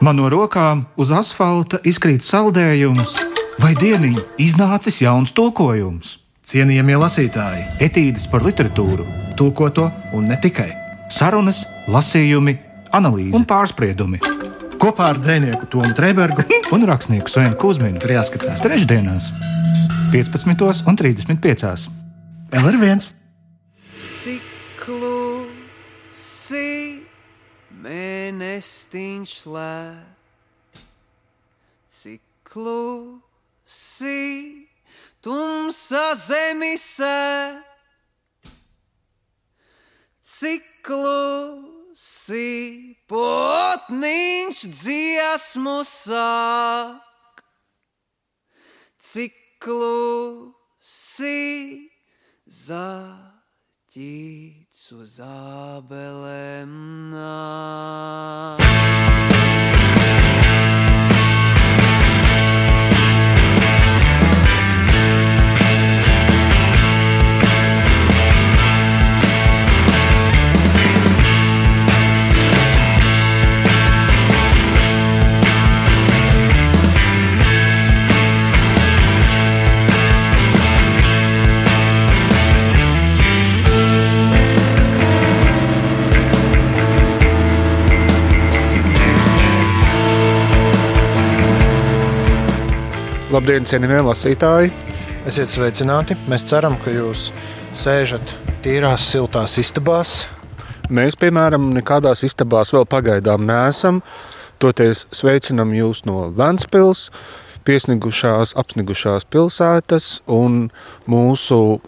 Man 0.00 0.16
no 0.16 0.30
rokām 0.32 0.86
uz 0.96 1.10
asfalta 1.12 1.76
izkrīt 1.84 2.24
saldējums, 2.24 3.18
vai 3.60 3.74
dieniņ 3.76 4.14
iznācis 4.40 5.02
jauns 5.02 5.34
tulkojums. 5.36 6.14
Cienījamie 6.48 6.96
lasītāji, 7.02 7.66
etīdes 7.84 8.24
par 8.32 8.40
literatūru, 8.46 9.04
tulkoto 9.36 9.90
un 10.16 10.24
ne 10.32 10.40
tikai. 10.40 10.70
Sarunas, 11.12 11.66
lasījumi, 11.92 12.56
analīzes 12.96 13.36
un 13.36 13.44
pārspriedumi. 13.52 14.22
Kopā 14.80 15.12
ar 15.12 15.20
dzinieku 15.20 15.68
Tomu 15.68 15.92
Trēbergu 15.92 16.48
un 16.74 16.88
rakstnieku 16.88 17.28
Svenu 17.28 17.60
Kusminu. 17.60 18.00
Tur 18.00 18.16
jāskatās 18.16 18.64
trešdienās, 18.64 19.28
15.35. 20.16 21.90
LR1! 22.56 23.19
Mēnestiņš 28.40 29.32
slēp, 29.42 30.80
cik 31.92 32.22
klusi 32.48 34.22
tumsa 35.20 36.16
zemisē, 36.16 37.60
cik 40.24 40.64
klusi 40.88 42.48
potniņš 43.12 44.64
dziesmu 44.72 45.84
sāk, 45.84 47.44
cik 48.96 49.36
klusi 49.60 51.36
zaķīts 53.90 54.92
uz 54.94 55.16
abelēm 55.18 56.70
nāk. 57.10 58.60
Labdien, 93.30 93.62
cienījamie 93.62 94.00
lasītāji! 94.08 94.72
Esiet 95.30 95.52
sveicināti. 95.52 96.16
Mēs 96.26 96.42
ceram, 96.50 96.74
ka 96.82 96.90
jūs 96.90 97.28
sēžat 97.78 98.32
tīrās, 98.64 99.04
siltās 99.06 99.52
istabās. 99.62 100.14
Mēs, 100.90 101.14
piemēram, 101.14 101.68
nekādās 101.76 102.24
istabās 102.26 102.72
vēl 102.74 102.88
pagaidām 102.90 103.44
neesam. 103.46 104.00
Toties 104.58 105.04
sveicinam 105.14 105.70
jūs 105.76 106.02
no 106.10 106.24
Vēncpils, 106.34 107.04
piesnigušās, 107.70 108.56
apsnigušās 108.58 109.28
pilsētas, 109.30 110.08
un 110.26 110.64
mūsu 111.06 111.78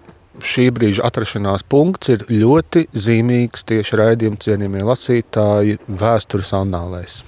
šī 0.47 0.69
brīža 0.77 1.09
atrašanās 1.11 1.67
punkts 1.67 2.12
ir 2.15 2.23
ļoti 2.31 2.84
zīmīgs 2.95 3.67
tieši 3.67 3.99
raidījuma 3.99 4.39
cienījamie 4.47 4.87
lasītāji 4.93 5.81
vēstures 5.91 6.55
annālēs. 6.61 7.25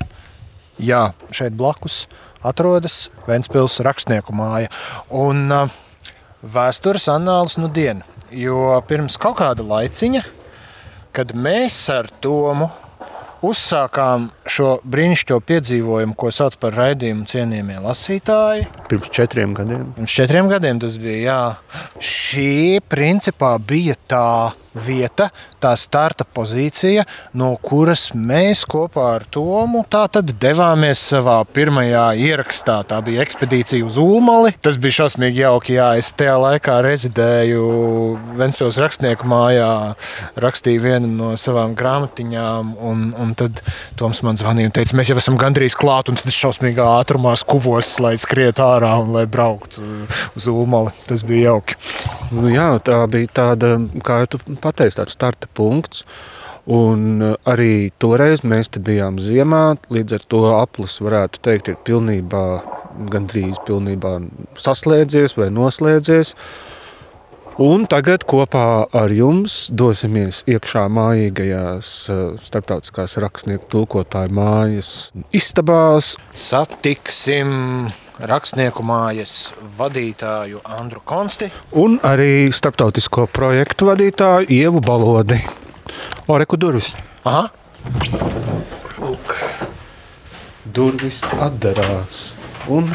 Jā, 0.79 1.09
šeit 1.35 1.59
blakus 1.59 2.05
atrodas 2.45 3.09
Vēncpils 3.29 3.81
rakstnieku 3.85 4.35
māja. 4.37 4.71
Un 5.15 5.49
uh, 5.53 5.73
vēstures 6.45 7.09
annāls 7.13 7.59
nu 7.61 7.71
diena. 7.73 8.05
Jo 8.35 8.81
pirms 8.89 9.19
kaut 9.21 9.39
kāda 9.39 9.65
laiciņa, 9.67 10.25
kad 11.15 11.35
mēs 11.39 11.77
ar 11.95 12.09
Tomu 12.25 12.71
uzsākām 13.45 14.29
šo 14.49 14.79
brīnišķīgo 14.89 15.39
piedzīvojumu, 15.45 16.17
ko 16.19 16.33
sauc 16.35 16.57
par 16.61 16.75
raidījumu 16.79 17.27
cienījamie 17.31 17.79
lasītāji, 17.85 18.67
Pirms 18.89 19.11
četriem 19.15 19.55
gadiem. 19.57 19.87
Pirms 19.97 20.17
četriem 20.17 20.51
gadiem 20.51 20.81
tas 20.83 20.97
bija. 21.01 21.21
Jā. 21.25 21.81
Šī 22.01 22.81
principā 22.91 23.55
bija 23.61 23.97
tā 24.11 24.27
vieta, 24.75 25.31
tā 25.63 25.73
starta 25.79 26.27
pozīcija, 26.27 27.05
no 27.39 27.55
kuras 27.63 28.11
mēs 28.15 28.65
kopā 28.69 29.07
ar 29.17 29.27
Tomu 29.35 29.85
devāmies 30.45 31.01
savā 31.11 31.39
pirmajā 31.55 32.05
ierakstā. 32.21 32.81
Tā 32.89 33.01
bija 33.05 33.23
ekspedīcija 33.25 33.85
uz 33.87 33.97
Ulmali. 34.01 34.55
Tas 34.65 34.79
bija 34.81 35.01
šausmīgi 35.01 35.43
jauki. 35.43 35.77
Jā. 35.79 35.93
Es 35.99 36.11
tajā 36.17 36.35
laikā 36.41 36.77
rezidēju 36.85 37.65
Ventspils 38.39 38.79
rakstnieku 38.83 39.29
mājā, 39.31 39.95
rakstīju 40.41 40.85
vienu 40.85 41.11
no 41.11 41.33
savām 41.41 41.77
grāmatiņām. 41.79 42.75
Un, 42.85 43.07
un 43.21 43.35
tad 43.39 43.63
Toms 43.99 44.23
man 44.27 44.39
zvanīja 44.41 44.71
un 44.71 44.77
teica, 44.77 44.97
mēs 44.99 45.13
jau 45.13 45.19
esam 45.21 45.39
gandrīz 45.41 45.77
klāt, 45.79 46.11
un 46.11 46.19
tad 46.21 46.31
es 46.31 46.39
šausmīgā 46.39 46.87
ātrumā 47.01 47.35
skuvos, 47.41 47.97
lai 48.05 48.15
skrietu 48.21 48.65
ārā 48.67 48.95
un 49.03 49.15
lai 49.17 49.25
brauktu 49.31 49.85
uz 50.35 50.51
Ulmali. 50.51 50.95
Tas 51.09 51.25
bija 51.27 51.55
jauki. 51.55 51.79
Nu, 52.35 52.49
jā, 52.53 52.69
tā 52.85 52.99
bija 53.11 53.31
tāda, 53.41 53.77
kā 54.05 54.23
tu 54.31 54.41
pateici, 54.65 54.99
tāds 55.01 55.17
starta 55.17 55.51
punkts. 55.55 56.05
Un 56.65 57.21
uh, 57.21 57.35
arī 57.45 57.91
toreiz 58.01 58.41
mēs 58.41 58.73
te 58.73 58.81
bijām 58.81 59.19
ziemā, 59.21 59.77
līdz 59.93 60.17
ar 60.17 60.23
to 60.33 60.45
aplis 60.57 60.97
varētu 61.05 61.43
teikt, 61.45 61.69
ir 61.69 61.83
pilnībā, 61.85 62.45
gandrīz 63.13 63.59
pilnībā 63.67 64.17
saslēdzies 64.57 65.37
vai 65.37 65.51
noslēdzies. 65.53 66.33
Un 67.61 67.85
tagad 67.87 68.25
kopā 68.27 68.89
ar 68.91 69.13
jums 69.15 69.69
dosimies 69.71 70.41
iekšā 70.51 70.89
mājīgajās 70.91 71.91
uh, 72.11 72.23
starptautiskās 72.43 73.19
rakstnieku 73.23 73.69
tulkotāju 73.77 74.35
mājas 74.35 74.89
istabās. 75.37 76.15
Satiksim 76.35 77.53
rakstnieku 78.21 78.85
mājas 78.87 79.53
vadītāju 79.79 80.63
Andru 80.77 81.03
Konsti. 81.05 81.51
Un 81.73 81.99
arī 82.07 82.53
starptautisko 82.55 83.27
projektu 83.33 83.91
vadītāju 83.91 84.51
Ievu 84.55 84.81
Balodi. 84.85 85.41
Oreku 86.29 86.57
durvis. 86.57 86.95
Aha, 87.25 87.49
Durvis 90.75 91.21
atdarās. 91.45 92.23
Un 92.73 92.89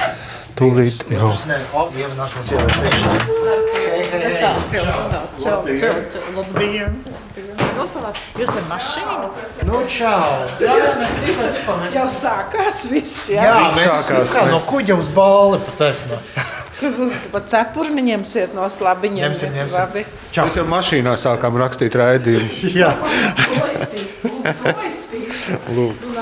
tūlīt 0.58 1.06
jau. 1.14 1.30
Tas 1.30 1.46
tāds 4.42 4.74
jau 4.74 4.84
tāds- 5.14 5.40
čau, 5.44 5.62
čau, 5.78 5.94
čau, 6.12 6.24
labdien! 6.40 6.98
Nosalāt, 7.78 8.20
jūs 8.40 8.52
ar 8.56 8.66
mašīnu? 8.70 9.30
Nu, 9.70 9.82
čau! 9.90 10.46
Jā, 10.62 10.78
jā, 10.80 10.94
mēs 11.00 11.18
tikko, 11.24 11.50
tikko 11.58 11.76
mēs... 11.82 11.98
Jau 11.98 12.06
sākās 12.14 12.82
viss, 12.92 13.18
jā? 13.34 13.44
Jā, 13.48 13.58
Viss 13.66 13.78
mēs 13.80 13.92
sākās, 13.92 14.34
kā 14.36 14.46
no 14.50 14.58
mēs- 14.58 14.68
kuģa 14.70 14.98
uz 15.00 15.12
balli 15.16 15.62
pataisnā. 15.68 16.20
Pat 17.34 17.50
cepuri 17.52 17.92
neņemsiet 17.98 18.54
no 18.56 18.64
labi 18.86 19.10
Ņemsim, 19.12 19.52
ņemsim. 19.52 19.76
Labi. 19.76 20.06
Mēs 20.38 20.58
jau 20.62 20.64
mašīnā 20.72 21.16
sākām 21.20 21.58
rakstīt 21.60 21.98
raidījumu. 22.00 22.50
Jā. 22.80 22.94
Lūk. 25.76 26.06
Nu. 26.06 26.16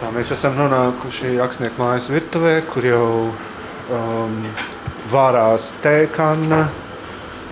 Tā 0.00 0.08
mēs 0.14 0.32
esam 0.34 0.56
nonākuši 0.58 1.36
rakstnieku 1.38 1.82
mājas 1.82 2.08
virtuvē, 2.10 2.54
kur 2.72 2.86
jau 2.88 3.04
um, 3.92 4.38
vārās 5.12 5.68
tēkana, 5.84 6.64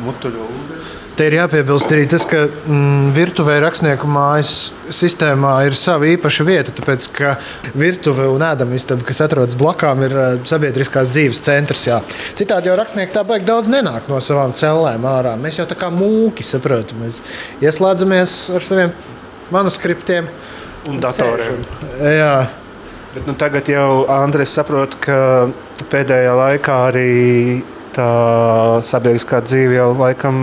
mutuļu 0.06 0.48
ūdens. 0.48 0.99
Te 1.20 1.26
ir 1.28 1.34
jāpiebilst 1.36 1.90
arī 1.92 2.06
tas, 2.08 2.24
ka 2.24 2.46
mm, 2.48 3.10
virtuvē 3.12 3.58
rakstnieku 3.60 4.08
mājas 4.08 4.70
sistēmā 4.88 5.50
ir 5.68 5.74
sava 5.76 6.06
īpaša 6.08 6.46
vieta. 6.48 6.72
Tāpēc, 6.72 7.08
ka 7.12 7.34
virtuve 7.76 8.24
un 8.32 8.40
ēdamistaba, 8.46 9.04
kas 9.04 9.20
atrodas 9.26 9.58
blakām, 9.60 10.00
ir 10.06 10.16
eh, 10.16 10.38
sabiedriskās 10.48 11.10
dzīves 11.12 11.42
centrs. 11.44 11.84
Jā. 11.90 11.98
Citādi 12.40 12.72
jau 12.72 12.78
rakstnieki 12.80 13.12
tā 13.12 13.26
baigi 13.28 13.50
daudz 13.52 13.68
nenāk 13.68 14.08
no 14.08 14.16
savām 14.24 14.56
cellēm 14.56 15.04
ārā. 15.12 15.36
Mēs 15.44 15.60
jau 15.60 15.68
tā 15.68 15.76
kā 15.76 15.92
mūki 15.92 16.46
saprotam. 16.54 17.04
Mēs 17.04 17.20
ieslēdzamies 17.60 18.40
ar 18.56 18.64
saviem 18.70 18.96
manuskriptiem. 19.52 20.32
Un 20.88 21.04
datoriem. 21.04 21.60
Jā, 22.00 22.34
Bet, 23.10 23.26
nu, 23.26 23.34
tagad 23.34 23.66
jau 23.68 24.06
Andrēs 24.08 24.52
saprot, 24.54 24.96
ka 25.04 25.50
pēdējā 25.92 26.32
laikā 26.46 26.76
arī 26.88 27.08
tā 27.92 28.12
sabiedriskā 28.86 29.40
dzīve 29.44 29.82
jau 29.82 29.90
laikam 29.98 30.38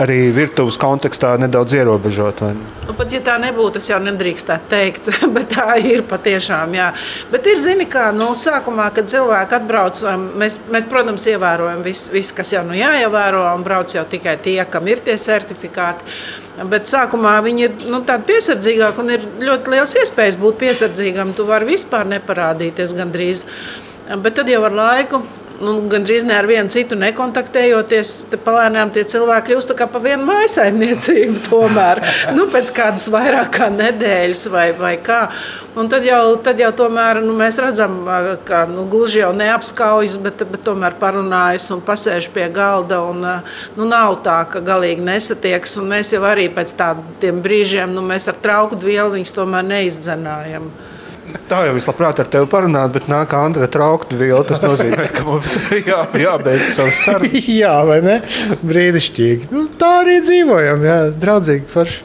arī 0.00 0.30
virtuves 0.32 0.78
kontekstā 0.80 1.34
nedaudz 1.40 1.74
ierobežot. 1.76 2.40
Nu, 2.86 2.94
pat 2.96 3.12
ja 3.12 3.20
tā 3.24 3.34
nebūtu, 3.42 3.80
es 3.82 3.88
jau 3.90 3.98
nedrīkstētu 4.02 4.70
teikt, 4.70 5.10
bet 5.36 5.52
tā 5.52 5.76
ir 5.80 6.04
patiešām. 6.08 6.76
Jā. 6.76 6.90
Bet 7.32 7.48
ir 7.50 7.58
zini, 7.60 7.86
kā 7.90 8.08
nu, 8.16 8.30
sākumā, 8.38 8.88
kad 8.96 9.10
cilvēki 9.12 9.58
atbrauc, 9.58 10.00
um, 10.08 10.28
mēs, 10.40 10.62
mēs 10.72 10.88
protams, 10.88 11.26
ievērojam 11.34 11.84
visu, 11.84 12.12
vis, 12.14 12.32
kas 12.36 12.54
jau 12.54 12.64
nu 12.68 12.78
jāievēro, 12.78 13.44
un 13.52 13.66
brauc 13.66 13.92
jau 13.92 14.06
tikai 14.08 14.38
tie, 14.42 14.58
kam 14.70 14.88
ir 14.88 15.04
tie 15.04 15.18
certifikāti. 15.20 16.08
Bet 16.68 16.88
sākumā 16.88 17.36
viņi 17.44 17.64
ir 17.64 17.86
nu, 17.92 18.02
tādi 18.08 18.28
piesardzīgāki 18.32 19.00
un 19.00 19.14
ir 19.14 19.28
ļoti 19.40 19.72
liels 19.72 19.94
iespējas 20.02 20.40
būt 20.40 20.60
piesardzīgam. 20.60 21.32
Tu 21.36 21.46
vari 21.48 21.72
vispār 21.72 22.08
neparādīties 22.12 22.92
gandrīz. 22.96 23.46
Bet 24.20 24.36
tad 24.36 24.50
jau 24.50 24.60
ar 24.66 24.74
laiku 24.76 25.22
nu, 25.62 25.74
gandrīz 25.90 26.26
ne 26.26 26.36
ar 26.36 26.46
vienu 26.50 26.72
citu 26.72 26.96
nekontaktējoties, 26.98 28.12
palēnām 28.44 28.92
tie 28.94 29.04
cilvēki 29.08 29.52
kļūst 29.52 29.74
kā 29.78 29.86
pa 29.90 30.02
vienu 30.02 30.26
maisaimniecību. 30.28 31.42
Tomēr 31.48 32.02
nu, 32.36 32.46
pēc 32.52 32.72
kādas 32.74 33.08
vairāk 33.12 33.52
kā 33.56 33.68
nedēļas 33.72 34.46
vai, 34.52 34.68
vai 34.76 34.94
kā. 35.02 35.24
Un 35.78 35.88
tad 35.88 36.04
jau, 36.04 36.36
tad 36.44 36.60
jau 36.60 36.68
tomēr, 36.82 37.22
nu, 37.24 37.32
mēs 37.36 37.56
redzam, 37.62 38.02
ka 38.48 38.64
nu, 38.68 38.84
gluži 38.92 39.22
jau 39.22 39.30
neapskaujas, 39.36 40.18
bet, 40.20 40.44
bet 40.52 40.66
tomēr 40.66 40.98
parunājas 41.00 41.70
un 41.72 41.80
pasēž 41.86 42.28
pie 42.34 42.50
galda. 42.52 43.00
Un, 43.08 43.24
nu, 43.78 43.88
nav 43.88 44.18
tā, 44.26 44.42
ka 44.52 44.60
galīgi 44.64 45.04
nesatiekas. 45.06 45.78
Mēs 45.88 46.12
jau 46.12 46.24
arī 46.28 46.50
pēc 46.52 46.76
tādiem 46.76 47.40
brīžiem 47.44 47.94
nu, 47.96 48.04
ar 48.12 48.40
trauku 48.44 48.80
vielu 48.82 49.14
viņus 49.16 49.38
tomēr 49.38 49.70
neizdzenājam. 49.70 50.68
Tā 51.50 51.62
jau 51.66 51.74
vislabāk 51.76 52.22
ar 52.22 52.28
tevi 52.32 52.48
parunāt, 52.50 52.92
bet 52.94 53.08
nāk 53.10 53.34
Andra 53.36 53.68
trauktu 53.70 54.18
vielu. 54.20 54.42
Tas 54.48 54.62
nozīmē, 54.64 55.08
ka 55.14 55.24
mums 55.26 55.56
jā, 55.90 56.02
jābeidz 56.22 56.72
savs 56.76 57.02
sarunas. 57.04 57.48
jā, 57.62 57.74
vai 57.88 58.00
ne? 58.04 58.18
Brīnišķīgi. 58.62 59.52
Nu, 59.52 59.66
tā 59.80 59.98
arī 60.02 60.20
dzīvojam, 60.24 60.86
jā, 60.88 60.98
draudzīgi 61.24 61.68
forši. 61.72 62.02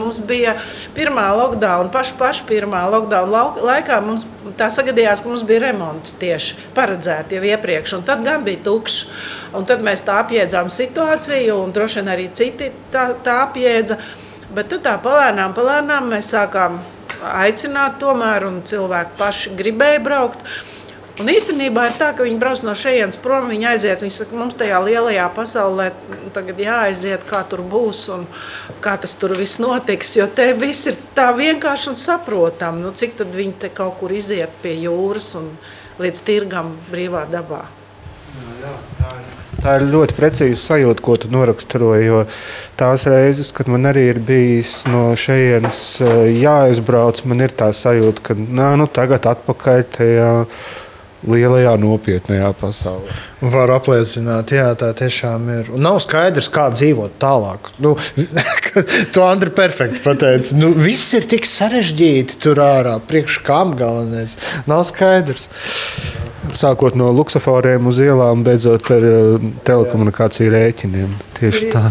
Mums 0.00 0.20
bija 0.26 0.56
pirmā 0.94 1.28
lockdown, 1.36 1.90
paša, 1.94 2.14
paša 2.18 2.46
pirmā 2.48 2.80
lockdown 2.90 3.30
laikā. 3.62 3.98
Mums 4.02 4.24
tā 4.58 4.70
sagadījās, 4.72 5.22
ka 5.22 5.30
mums 5.30 5.44
bija 5.46 5.68
remonts 5.68 6.16
tieši 6.18 6.56
paredzēts 6.74 7.36
jau 7.36 7.42
iepriekš, 7.46 7.94
un 7.98 8.06
tad 8.08 8.24
gan 8.26 8.42
bija 8.46 8.62
tukšs. 8.66 9.04
Un 9.54 9.66
tad 9.66 9.82
mēs 9.86 10.04
tā 10.06 10.20
apjēdzām 10.22 10.70
situāciju, 10.70 11.58
un 11.64 11.74
droši 11.74 12.00
vien 12.00 12.10
arī 12.12 12.26
citi 12.34 12.70
tā, 12.94 13.10
tā 13.22 13.40
apjēdza. 13.48 13.98
Bet 14.54 14.72
tā 14.82 14.96
palēnām, 14.98 15.54
palēnām 15.54 16.10
mēs 16.10 16.32
sākām 16.34 16.80
aicināt, 17.22 18.00
tomēr, 18.02 18.48
un 18.48 18.60
cilvēki 18.66 19.18
paši 19.18 19.54
gribēja 19.58 20.02
braukt. 20.02 20.44
Un 21.20 21.28
īstenībā 21.28 21.84
ir 21.90 21.96
tā, 22.00 22.08
ka 22.16 22.24
viņi 22.24 22.38
brauc 22.40 22.62
no 22.64 22.72
šejienes 22.78 23.18
prom, 23.20 23.50
viņi 23.52 23.66
aiziet. 23.74 24.00
Viņi 24.00 24.14
saka, 24.16 24.36
mums 24.40 24.56
tajā 24.56 24.78
lielajā 24.80 25.26
pasaulē 25.36 25.90
tagad 26.32 26.62
jāaiziet, 26.64 27.26
kā 27.28 27.42
tur 27.50 27.60
būs 27.60 28.06
un 28.14 28.24
kā 28.80 28.94
tas 29.02 29.14
tur 29.20 29.36
viss 29.36 29.60
notiks. 29.60 30.14
Jo 30.16 30.30
te 30.32 30.48
viss 30.56 30.88
ir 30.88 30.96
tā 31.14 31.28
vienkārši 31.36 31.92
un 31.92 32.00
saprotami. 32.00 32.80
Nu, 32.86 32.94
cik 32.96 33.18
tad 33.20 33.36
viņi 33.36 33.58
te 33.66 33.72
kaut 33.74 33.98
kur 34.00 34.16
iziet 34.16 34.54
pie 34.64 34.78
jūras 34.80 35.34
un 35.38 35.52
līdz 36.00 36.24
tirgam 36.24 36.72
brīvā 36.88 37.26
dabā. 37.28 37.66
Jā, 38.40 38.56
jā, 38.64 38.74
tā 38.96 39.12
ir. 39.18 39.19
Tā 39.60 39.76
ir 39.76 39.86
ļoti 39.92 40.16
precīza 40.16 40.56
sajūta, 40.56 41.02
ko 41.04 41.16
tu 41.20 41.28
noraksturoji. 41.32 42.06
Jo 42.06 42.20
tās 42.80 43.04
reizes, 43.10 43.52
kad 43.52 43.68
man 43.68 43.84
arī 43.90 44.06
ir 44.14 44.20
bijis 44.24 44.86
no 44.88 45.10
šejienes 45.20 45.80
eh, 46.00 46.20
jāizbrauc, 46.40 47.20
man 47.28 47.44
ir 47.44 47.52
tā 47.56 47.68
sajūta, 47.76 48.24
ka 48.30 48.38
nā, 48.40 48.72
nu, 48.80 48.88
tagad 48.88 49.28
atpakaļ 49.28 49.84
tajā 49.98 50.30
lielajā 51.28 51.74
nopietnējā 51.80 52.48
pasaulē. 52.56 53.16
Varu 53.52 53.74
apliecināt, 53.76 54.54
jā, 54.56 54.70
tā 54.80 54.90
tiešām 54.96 55.50
ir. 55.52 55.68
Un 55.76 55.84
nav 55.84 55.98
skaidrs, 56.00 56.48
kā 56.52 56.70
dzīvot 56.72 57.18
tālāk. 57.20 57.68
Nu, 57.84 57.92
to 59.14 59.26
Andri 59.26 59.52
perfekti 59.52 60.00
pateica. 60.04 60.56
Nu, 60.56 60.72
viss 60.76 61.12
ir 61.18 61.28
tik 61.28 61.48
sarežģīti 61.48 62.40
tur 62.40 62.62
ārā, 62.64 62.96
priekš 63.04 63.42
kam 63.44 63.76
galvenais. 63.80 64.38
Nav 64.70 64.86
skaidrs. 64.88 65.50
Sākot 66.56 66.96
no 66.96 67.10
luksusforiem 67.12 67.90
uz 67.90 67.98
ielām, 68.00 68.40
beidzot 68.46 68.88
ar 68.94 69.04
uh, 69.04 69.50
telekomunikāciju 69.68 70.54
rēķiniem. 70.54 71.12
Tieši 71.36 71.68
tā. 71.74 71.90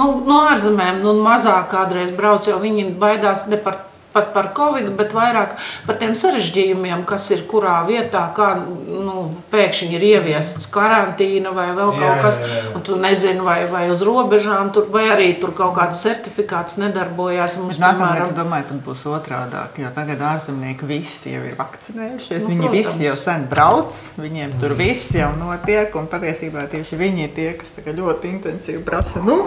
Nu, 0.00 0.06
no 0.24 0.40
ārzemēm 0.48 1.02
nu, 1.04 1.12
mazāk 1.20 1.68
kādreiz 1.74 2.14
brauc, 2.16 2.48
jo 2.48 2.56
viņi 2.62 2.94
baidās 2.98 3.44
ne 3.50 3.58
par 3.60 3.76
pat 4.12 4.32
par 4.34 4.50
covid, 4.56 4.90
bet 4.98 5.14
vairāk 5.14 5.54
par 5.86 5.98
tiem 6.00 6.16
sarežģījumiem, 6.18 7.04
kas 7.08 7.28
ir 7.34 7.44
kurā 7.50 7.78
vietā, 7.86 8.24
kā 8.36 8.52
nu, 8.58 9.28
pēkšņi 9.52 9.96
ir 9.96 10.06
ieviests 10.10 10.68
karantīna 10.74 11.52
vai 11.54 11.68
vēl 11.76 11.92
kaut 11.94 12.06
jā, 12.08 12.16
kas, 12.24 12.40
jā, 12.42 12.50
jā. 12.58 12.72
un 12.74 12.84
tu 12.86 12.98
nezini, 13.00 13.44
vai, 13.46 13.58
vai 13.70 13.84
uz 13.92 14.02
robežām 14.06 14.72
tur, 14.74 14.88
vai 14.92 15.06
arī 15.14 15.30
tur 15.40 15.54
kaut 15.56 15.76
kāds 15.78 16.02
certifikāts 16.02 16.78
nedarbojās. 16.82 17.58
Mums, 17.62 17.78
Nākamais, 17.82 18.16
piemēram, 18.18 18.36
domāju, 18.38 18.68
pat 18.72 18.82
būs 18.88 19.04
otrādāk, 19.10 19.80
jo 19.82 19.92
tagad 19.94 20.24
ārzemnieki 20.32 20.88
visi 20.90 21.34
jau 21.36 21.44
ir 21.46 21.58
vakcinējušies, 21.58 22.46
nu, 22.46 22.54
viņi 22.54 22.66
protams. 22.66 22.78
visi 22.78 23.06
jau 23.06 23.16
sen 23.20 23.46
brauc, 23.50 24.04
viņiem 24.20 24.56
tur 24.62 24.74
viss 24.78 25.14
jau 25.16 25.30
notiek, 25.38 25.94
un 26.00 26.10
patiesībā 26.10 26.66
tieši 26.72 26.98
viņi 27.00 27.26
ir 27.28 27.36
tie, 27.36 27.50
kas 27.60 27.78
ļoti 27.90 28.34
intensīvi 28.36 28.82
prasa, 28.86 29.22
nu, 29.24 29.42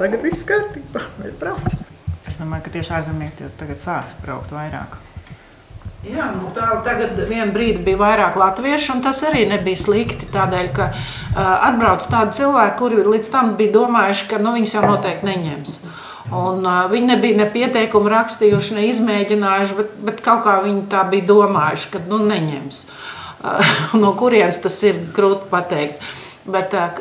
tagad 0.00 0.24
viss 0.24 0.46
kārtībā, 0.46 1.04
mēs 1.22 1.36
braucam. 1.40 1.85
Es 2.36 2.40
domāju, 2.42 2.66
ka 2.66 2.70
tieši 2.74 2.90
ārzemnieki 2.92 3.46
tagad 3.56 3.78
sāks 3.80 4.16
braukt 4.20 4.50
vairāk. 4.52 4.98
Jā, 6.04 6.26
nu 6.34 6.50
tā, 6.52 6.66
tagad 6.84 7.16
vienā 7.30 7.46
brīdī 7.54 7.80
bija 7.86 7.96
vairāk 8.02 8.36
latviešu, 8.36 8.90
un 8.92 9.00
tas 9.06 9.22
arī 9.24 9.46
nebija 9.48 9.80
slikti. 9.80 10.28
Tādēļ, 10.34 10.68
ka 10.76 10.90
uh, 10.92 11.38
atbrauc 11.70 12.04
tādi 12.04 12.36
cilvēki, 12.36 12.76
kuri 12.82 13.06
līdz 13.06 13.30
tam 13.32 13.54
bija 13.56 13.72
domājuši, 13.78 14.28
ka 14.28 14.42
nu, 14.44 14.52
viņus 14.58 14.76
jau 14.76 14.84
noteikti 14.84 15.30
neņems. 15.30 15.72
Un, 16.26 16.60
uh, 16.60 16.82
viņi 16.92 17.10
nebija 17.14 17.40
ne 17.40 17.48
pieteikumu 17.56 18.12
rakstījuši, 18.12 18.76
ne 18.76 18.84
izmēģinājuši, 18.90 19.80
bet, 19.80 19.96
bet 20.10 20.22
kaut 20.28 20.44
kā 20.44 20.58
viņi 20.66 20.84
tā 20.92 21.06
bija 21.08 21.30
domājuši, 21.32 21.90
ka 21.96 22.04
nu, 22.12 22.20
neņems. 22.34 22.84
Uh, 23.40 23.74
no 24.04 24.12
kurienes 24.20 24.60
tas 24.68 24.76
ir 24.84 25.00
grūti 25.16 25.48
pateikt. 25.56 26.04
Uh, 26.04 26.25
Bet 26.46 26.70
tad, 26.70 27.00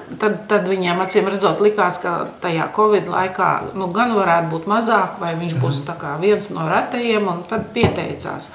tad 0.49 0.65
viņiem 0.65 1.01
acīm 1.03 1.27
redzot, 1.29 1.59
likās, 1.61 1.99
ka 2.01 2.15
tajā 2.41 2.65
Covid 2.73 3.11
laikā 3.13 3.49
nu, 3.77 3.91
gan 3.93 4.15
varētu 4.17 4.49
būt 4.55 4.69
mazāk, 4.71 5.19
vai 5.21 5.35
viņš 5.37 5.59
būs 5.61 5.83
viens 6.21 6.49
no 6.55 6.65
retajiem, 6.69 7.27
un 7.29 7.43
tad 7.49 7.67
pieteicās. 7.75 8.49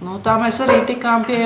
Nu, 0.00 0.16
tā 0.24 0.38
mēs 0.40 0.56
arī 0.64 0.78
tikām 0.88 1.26
pie, 1.28 1.42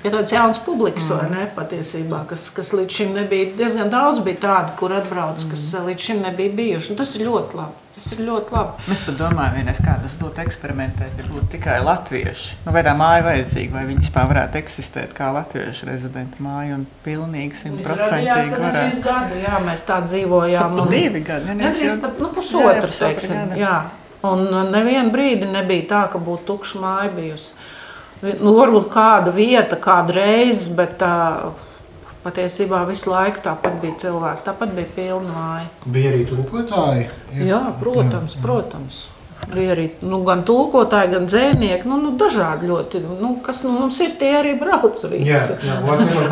pie 0.00 0.08
tādas 0.08 0.32
jaunas 0.32 0.60
publikas, 0.64 1.10
mm. 1.12 1.32
ne, 1.34 1.48
patiesībā, 1.56 2.22
kas, 2.30 2.48
kas 2.56 2.72
līdz 2.72 3.00
šim 3.00 3.10
nebija. 3.16 3.50
Diezgan 3.58 3.90
daudz 3.92 4.22
bija 4.24 4.40
tādu, 4.46 4.76
kur 4.80 4.94
atbrauc, 4.96 5.44
kas 5.50 5.66
mm. 5.74 5.90
līdz 5.90 6.06
šim 6.08 6.22
nebija 6.24 6.54
bijuši. 6.56 6.94
Un 6.94 7.00
tas 7.02 7.12
ir 7.18 7.26
ļoti 7.28 7.58
labi. 7.58 7.82
Tas 7.96 8.06
ir 8.12 8.22
ļoti 8.26 8.52
labi. 8.52 8.86
Mēs 8.90 9.02
pat 9.06 9.18
domājam, 9.20 9.54
vienais, 9.56 9.78
kā 9.84 9.98
tas 10.00 10.16
būtu 10.20 10.42
eksperimentēt, 10.42 11.20
ja 11.20 11.28
būtu 11.28 11.46
tikai 11.54 11.76
latvieši. 11.84 12.58
Nu, 12.64 12.72
vai 12.76 12.82
tā 12.84 12.92
māja 12.96 13.22
vajadzīga, 13.24 13.72
vai 13.72 13.84
viņi 13.88 14.04
vispār 14.04 14.32
varētu 14.32 14.60
eksistēt 14.60 15.14
kā 15.16 15.30
latviešu 15.36 15.88
rezidentu 15.88 16.44
māja 16.44 16.76
un 16.76 16.88
pilnīgi 17.04 17.60
simtprocentīgi 17.60 18.60
varētu. 18.60 19.04
Gadu, 19.04 19.40
jā, 19.44 19.60
mēs 19.68 19.84
tā 19.88 20.00
dzīvojām. 20.04 20.76
Un, 20.80 20.92
divi 20.92 21.24
gadi, 21.24 21.56
jau... 21.60 21.94
pat 22.04 22.20
nu, 22.20 22.32
pusotru, 22.36 22.92
teiksim. 23.00 23.56
Jā. 23.60 23.78
Un 24.24 24.46
nevienu 24.72 25.12
brīdi 25.12 25.48
nebija 25.50 25.88
tā, 25.90 26.02
ka 26.12 26.20
būtu 26.22 26.46
tukša 26.48 26.82
māja 26.82 27.10
bijusi. 27.16 27.56
Nu, 28.40 28.54
varbūt 28.56 28.88
kāda 28.90 29.32
vieta, 29.34 29.76
kāda 29.76 30.14
reize, 30.16 30.70
bet 30.74 30.96
tā, 31.02 31.52
patiesībā 32.24 32.80
visu 32.88 33.12
laiku 33.12 33.42
tāpat 33.44 33.76
bija 33.82 33.98
cilvēki, 34.06 34.44
tāpat 34.46 34.72
bija 34.78 34.88
pilna 34.96 35.34
māja. 35.34 35.68
Bija 35.84 36.14
arī 36.14 36.24
tulkotāji? 36.30 37.10
Jā, 37.44 37.60
protams, 37.82 38.38
jā. 38.38 38.42
protams. 38.42 39.02
Bija 39.46 39.76
arī 39.76 39.84
nu, 40.02 40.18
gan 40.26 40.40
tulkotāji, 40.46 41.12
gan 41.12 41.26
dzēnieki. 41.30 41.86
Nu, 41.86 42.00
nu, 42.02 42.10
dažādi 42.18 42.66
ļoti. 42.66 43.02
Nu, 43.20 43.36
kas 43.44 43.62
nu, 43.62 43.76
mums 43.76 44.00
ir, 44.02 44.16
tie 44.18 44.32
arī 44.40 44.56
brauc 44.58 44.98
visi. 45.12 45.28
Jā, 45.30 45.38
jā, 45.62 45.76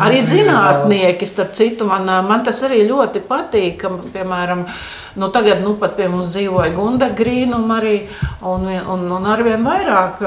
arī 0.03 0.19
zinātnieki, 0.19 1.27
starp 1.29 1.53
citu, 1.55 1.87
man, 1.87 2.09
man 2.27 2.43
tas 2.43 2.59
arī 2.67 2.81
ļoti 2.89 3.23
patīk. 3.29 3.77
Ka, 3.79 3.93
piemēram, 4.11 4.65
nu, 5.15 5.29
tagad 5.31 5.63
nu, 5.63 5.77
pat 5.79 5.95
pie 5.95 6.09
mums 6.11 6.33
dzīvoja 6.35 6.73
Gunda 6.75 7.07
Grīnuma 7.15 7.79
arī, 7.79 7.95
un, 8.43 8.67
un, 8.83 9.07
un 9.19 9.31
arvien 9.31 9.63
vairāk 9.63 10.19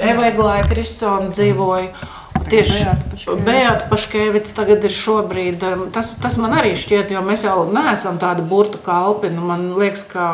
Eva 0.00 0.30
Eglāja 0.32 0.64
Kristsona 0.70 1.28
dzīvoja. 1.34 2.16
Tieši 2.50 3.34
Beata 3.46 3.86
Paškēvics 3.90 4.54
tagad 4.56 4.84
ir 4.86 4.94
šobrīd. 4.94 5.66
Tas, 5.94 6.12
tas 6.22 6.38
man 6.42 6.56
arī 6.58 6.74
šķiet, 6.78 7.14
jo 7.14 7.22
mēs 7.26 7.46
jau 7.46 7.64
neesam 7.70 8.18
tādi 8.22 8.44
burta 8.46 8.80
kalpi. 8.84 9.30
Nu, 9.34 9.46
man 9.50 9.68
liekas, 9.80 10.06
ka 10.10 10.24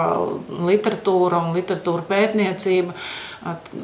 literatūra 0.68 1.42
un 1.44 1.56
literatūra 1.56 2.06
pētniecība, 2.08 2.96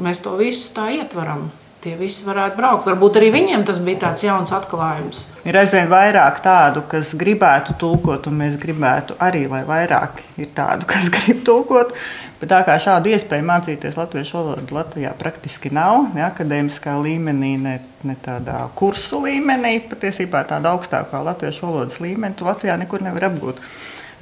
mēs 0.02 0.24
to 0.24 0.36
visu 0.40 0.72
tā 0.76 0.88
ietveram 0.96 1.50
tie 1.82 1.92
visi 1.98 2.24
varētu 2.26 2.58
braukt. 2.58 2.86
Varbūt 2.86 3.18
arī 3.18 3.30
viņiem 3.34 3.64
tas 3.66 3.80
bija 3.82 4.04
tāds 4.04 4.22
jauns 4.22 4.52
atklājums. 4.54 5.24
Ir 5.48 5.56
aizvien 5.58 5.88
vairāk 5.90 6.38
tādu, 6.44 6.84
kas 6.88 7.12
gribētu 7.18 7.74
tulkot, 7.80 8.28
un 8.30 8.36
mēs 8.38 8.58
gribētu 8.62 9.16
arī, 9.22 9.44
lai 9.50 9.64
vairāk 9.66 10.22
ir 10.38 10.52
tādu, 10.54 10.86
kas 10.92 11.10
grib 11.12 11.42
tulkot. 11.46 11.94
Bet 12.42 12.50
tā 12.50 12.60
kā 12.66 12.74
šādu 12.82 13.12
iespēju 13.14 13.46
mācīties 13.46 13.98
latviešu 13.98 14.38
valodu 14.38 14.74
Latvijā 14.74 15.12
praktiski 15.18 15.70
nav, 15.74 16.08
ne 16.14 16.24
akadēmiskā 16.26 16.96
līmenī, 16.98 17.52
ne, 17.62 17.76
ne 18.06 18.16
tādā 18.22 18.64
kursu 18.78 19.20
līmenī, 19.22 19.76
patiesībā 19.90 20.42
tāda 20.50 20.72
augstākā 20.74 21.22
latviešu 21.22 21.68
valodas 21.68 22.00
līmeņa, 22.02 22.38
tu 22.38 22.48
Latvijā 22.48 22.74
nekur 22.82 23.04
nevar 23.06 23.28
apgūt. 23.30 23.62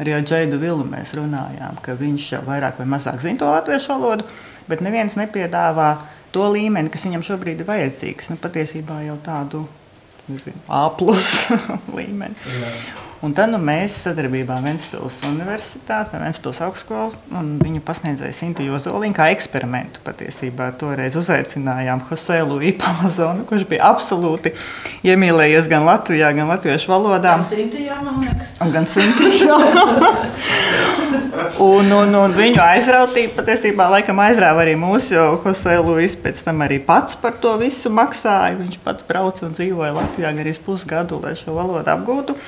Arī 0.00 0.14
ar 0.16 0.24
Džeidu 0.24 0.60
Vilu 0.60 0.84
mēs 0.88 1.14
runājām, 1.16 1.80
ka 1.84 1.96
viņš 1.96 2.28
jau 2.34 2.44
vairāk 2.44 2.80
vai 2.80 2.88
mazāk 2.92 3.20
zina 3.24 3.40
to 3.40 3.48
latviešu 3.52 3.92
valodu, 3.92 4.28
bet 4.68 4.84
neviens 4.84 5.16
nepiedāvā 5.16 5.90
to 6.34 6.46
līmeni, 6.54 6.92
kas 6.92 7.06
viņam 7.08 7.26
šobrīd 7.26 7.62
ir 7.62 7.68
vajadzīgs. 7.68 8.30
Nu, 8.32 8.40
patiesībā 8.40 9.02
jau 9.06 9.18
tādu 9.24 9.64
A 10.70 10.86
līmeni. 11.96 12.36
Jā. 12.60 12.99
Un 13.20 13.34
tad 13.36 13.50
nu, 13.52 13.58
mēs 13.60 13.98
sadarbībā 14.06 14.54
ar 14.56 14.62
Vēncpils 14.64 15.18
Universitāti, 15.28 16.16
Vēncpils 16.16 16.62
augstskolu 16.64 17.18
un 17.36 17.50
viņu 17.60 17.82
pasniedzēju 17.84 18.32
Sintu 18.32 18.64
Jozoliņu 18.64 19.12
kā 19.18 19.26
eksperimentu. 19.34 20.00
Patiesībā 20.06 20.70
toreiz 20.80 21.18
uzaicinājām 21.20 22.00
Jose 22.08 22.38
Luiju 22.48 22.78
Palazonu, 22.80 23.44
kurš 23.50 23.66
bija 23.68 23.90
absolūti 23.92 24.54
iemīlējies 25.04 25.68
gan 25.68 25.84
Latvijā, 25.84 26.30
gan 26.38 26.48
latviešu 26.48 26.88
valodā. 26.94 27.34
Gan 27.36 27.44
Sintijā, 27.44 27.98
man 28.06 28.24
liekas. 28.24 28.54
Un 28.64 28.72
gan 28.72 28.88
Sintijā. 28.88 29.58
un, 31.68 31.92
un, 31.98 32.16
un 32.22 32.38
viņu 32.40 32.64
aizrautība 32.64 33.42
patiesībā 33.42 33.90
laikam 33.98 34.24
aizrāva 34.24 34.64
arī 34.64 34.78
mūs, 34.80 35.10
jo 35.12 35.26
Jose 35.44 35.76
Luis 35.84 36.16
pēc 36.16 36.40
tam 36.48 36.64
arī 36.64 36.80
pats 36.88 37.20
par 37.20 37.36
to 37.44 37.52
visu 37.60 37.92
maksāja. 37.92 38.56
Viņš 38.64 38.80
pats 38.88 39.04
brauca 39.12 39.44
un 39.44 39.52
dzīvoja 39.60 39.92
Latvijā 40.00 40.32
gan 40.32 40.40
arī 40.46 40.56
pusgadu, 40.64 41.20
lai 41.20 41.36
šo 41.36 41.60
valodu 41.60 41.98
apgūtu. 41.98 42.40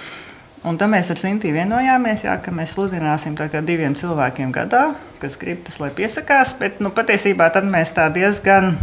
Un 0.63 0.77
tad 0.79 0.93
mēs 0.93 1.09
ar 1.11 1.19
Sintīnu 1.19 1.57
vienojāmies, 1.57 2.23
jā, 2.23 2.37
ka 2.39 2.53
mēs 2.55 2.77
sludināsim 2.77 3.35
diviem 3.67 3.97
cilvēkiem 3.99 4.53
gadā, 4.55 4.93
kas 5.19 5.35
grib 5.41 5.65
tas, 5.67 5.81
lai 5.83 5.91
piesakās. 5.91 6.55
Bet 6.59 6.79
nu, 6.79 6.93
patiesībā 6.95 7.51
mēs 7.67 7.91
tā 7.97 8.07
diezgan 8.15 8.77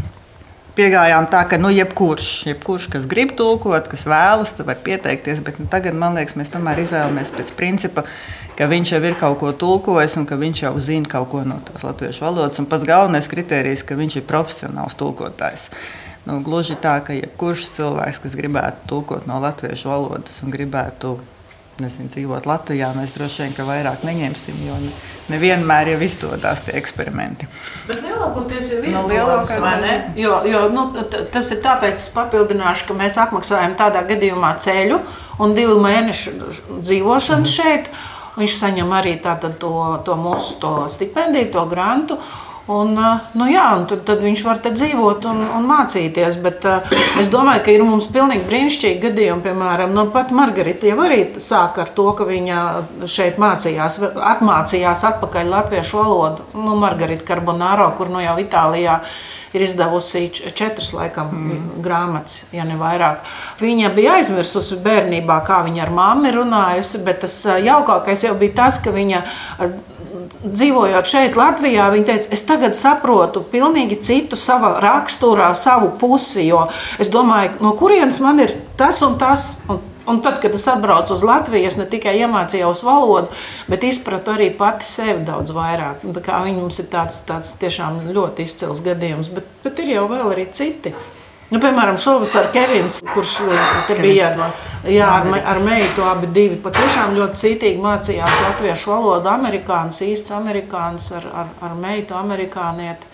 piegājām 0.76 1.30
tā, 1.32 1.46
ka 1.48 1.56
nu, 1.60 1.72
jebkurš, 1.72 2.34
jebkurš, 2.50 2.90
kas 2.92 3.08
grib 3.08 3.32
tulkot, 3.40 3.88
kas 3.88 4.04
vēlas, 4.04 4.52
var 4.60 4.76
pieteikties. 4.84 5.40
Bet 5.46 5.62
nu, 5.62 5.70
tagad 5.72 5.96
man 5.96 6.20
liekas, 6.20 6.36
mēs 6.36 6.52
tomēr 6.52 6.84
izvēlamies 6.84 7.32
pēc 7.38 7.56
principa, 7.56 8.04
ka 8.60 8.68
viņš 8.68 8.94
jau 8.98 9.02
ir 9.08 9.16
kaut 9.24 9.40
ko 9.40 9.56
tulkojis 9.56 10.20
un 10.20 10.28
ka 10.28 10.36
viņš 10.36 10.64
jau 10.66 10.76
zina 10.84 11.08
kaut 11.08 11.32
ko 11.32 11.48
no 11.48 11.62
tās 11.64 11.88
latviešu 11.88 12.28
valodas. 12.28 12.60
Un 12.60 12.68
pats 12.68 12.84
galvenais 12.88 13.32
kriterijs, 13.32 13.88
ka 13.88 13.96
viņš 13.96 14.20
ir 14.20 14.28
profesionāls 14.28 15.00
tulkotājs. 15.00 15.70
Nu, 16.28 16.42
gluži 16.44 16.76
tā, 16.84 17.00
ka 17.08 17.16
jebkurš 17.16 17.72
cilvēks, 17.80 18.20
kas 18.28 18.36
gribētu 18.36 18.84
tulkot 18.92 19.32
no 19.32 19.40
latviešu 19.40 19.96
valodas 19.96 20.42
un 20.44 20.52
gribētu 20.52 21.16
nezinu, 21.84 22.10
dzīvot 22.14 22.48
Latvijā, 22.50 22.90
mēs 22.98 23.14
droši 23.16 23.46
vien 23.48 23.68
vairāk 23.68 24.04
neņemsim, 24.08 24.60
jo 24.68 24.78
nevienmēr 25.30 25.94
jau 25.94 26.00
izdodas 26.06 26.64
tie 26.66 26.76
eksperimenti. 26.80 27.48
Bet 27.88 28.02
lielākoties 28.06 28.74
jau 28.74 28.82
izdodas, 28.84 29.56
no 29.56 29.64
vai 29.66 29.76
ne? 29.84 29.96
Jo, 30.20 30.42
jo 30.50 30.66
nu, 30.74 30.86
tas 31.34 31.52
ir 31.56 31.62
tāpēc, 31.66 31.98
es 31.98 32.12
papildināšu, 32.16 32.90
ka 32.90 32.98
mēs 33.00 33.20
apmaksājam 33.24 33.78
tādā 33.80 34.04
gadījumā 34.10 34.54
ceļu 34.62 35.02
un 35.40 35.56
divu 35.58 35.80
mēnešu 35.84 36.36
dzīvošanu 36.80 37.46
mm. 37.46 37.54
šeit. 37.56 37.92
Viņš 38.40 38.54
saņem 38.56 38.92
arī 38.96 39.18
tātad, 39.20 39.58
to, 39.60 39.74
to 40.08 40.16
mūsu 40.16 40.60
to 40.62 40.74
stipendiju, 40.92 41.50
to 41.56 41.66
grantu. 41.72 42.20
Un, 42.70 42.94
nu 43.34 43.48
jā, 43.50 43.64
un 43.80 43.88
tad, 43.90 44.04
tad 44.06 44.20
viņš 44.22 44.44
var 44.46 44.60
te 44.62 44.70
dzīvot 44.76 45.26
un, 45.32 45.40
un 45.58 45.66
mācīties. 45.66 46.38
Bet 46.44 46.68
uh, 46.70 46.92
es 47.22 47.32
domāju, 47.34 47.64
ka 47.66 47.74
ir 47.74 47.86
mums 47.88 48.10
pilnīgi 48.14 48.46
brīnišķīgi 48.46 49.02
gadījumi. 49.08 49.42
Piemēram, 49.48 49.96
nu, 49.96 50.06
pat 50.14 50.30
Margarita 50.36 50.86
jau 50.92 51.00
arī 51.08 51.24
sāk 51.42 51.80
ar 51.82 51.90
to, 51.98 52.06
ka 52.20 52.30
viņa 52.30 52.60
šeit 53.10 53.42
mācījās, 53.42 53.98
atmācījās 54.36 55.06
atpakaļ 55.14 55.52
latviešu 55.56 55.98
valodu. 56.04 56.46
Nu, 56.54 56.78
Margarita 56.78 57.26
Carbonaro, 57.32 57.90
kur 57.98 58.14
nu 58.14 58.22
jau 58.22 58.38
Itālijā 58.38 59.00
ir 59.54 59.66
izdevusi 59.66 60.28
četras 60.54 60.94
laikam, 60.94 61.32
mm. 61.34 61.82
grāmatas, 61.82 62.44
ja 62.54 62.70
ne 62.70 62.78
vairāk. 62.78 63.26
Viņa 63.58 63.90
bija 63.96 64.20
aizmirsusi 64.20 64.78
bērnībā, 64.86 65.40
kā 65.48 65.64
viņa 65.66 65.88
ar 65.88 66.26
ir 66.30 66.38
runājusi, 66.38 67.02
bet 67.06 67.24
tas 67.26 67.40
jaukākais 67.66 68.30
jau 68.30 68.36
bija 68.38 68.60
tas, 68.62 68.78
ka 68.84 68.94
viņa 68.94 69.24
dzīvojot 70.44 71.10
šeit, 71.10 71.38
Latvijā, 71.40 71.90
viņa 71.94 72.08
teica, 72.08 72.32
es 72.36 72.46
tagad 72.48 72.78
saprotu 72.78 73.44
pilnīgi 73.52 74.00
citu 74.06 74.40
savā 74.40 74.76
raksturā, 74.84 75.52
savu 75.58 75.92
pusi. 76.00 76.48
Jo 76.48 76.68
es 77.02 77.12
domāju, 77.14 77.58
no 77.64 77.76
kurienes 77.80 78.22
man 78.24 78.42
ir 78.46 78.56
tas 78.80 79.02
un 79.06 79.18
tas. 79.22 79.52
Un, 79.70 79.86
un 80.10 80.24
tad, 80.26 80.40
kad 80.42 80.56
es 80.58 80.64
atbraucu 80.72 81.14
uz 81.14 81.22
Latviju, 81.22 81.68
es 81.70 81.76
ne 81.78 81.86
tikai 81.86 82.16
iemācījos 82.24 82.82
valodu, 82.82 83.30
bet 83.70 83.84
izpratu 83.86 84.34
arī 84.34 84.48
pati 84.58 84.88
sevi 84.88 85.22
daudz 85.28 85.54
vairāk. 85.54 86.02
Viņa 86.02 86.56
mums 86.56 86.82
ir 86.82 86.90
tāds, 86.90 87.22
tāds 87.30 87.54
tiešām 87.62 88.08
ļoti 88.10 88.48
izcils 88.48 88.82
gadījums, 88.86 89.30
bet, 89.36 89.46
bet 89.62 89.84
ir 89.84 89.94
jau 90.00 90.08
vēl 90.10 90.34
arī 90.34 90.48
citi. 90.50 90.96
Nu, 91.50 91.58
piemēram, 91.58 91.98
šovasar 91.98 92.52
Kevins, 92.54 93.00
kurš 93.10 93.40
te 93.88 93.96
bija 93.98 94.28
ar, 94.30 94.58
jā, 94.86 95.08
ar, 95.10 95.30
ar 95.54 95.62
meitu, 95.66 96.04
abi 96.06 96.30
divi 96.34 96.60
patiešām 96.62 97.16
ļoti 97.18 97.42
cītīgi 97.42 97.82
mācījās 97.82 98.42
latviešu 98.44 98.92
valodu. 98.92 99.32
Amerikānis, 99.34 100.04
īsts 100.06 100.36
amerikānis 100.38 101.10
ar, 101.18 101.26
ar, 101.42 101.56
ar 101.66 101.74
meitu 101.80 102.18
amerikānieti. 102.20 103.10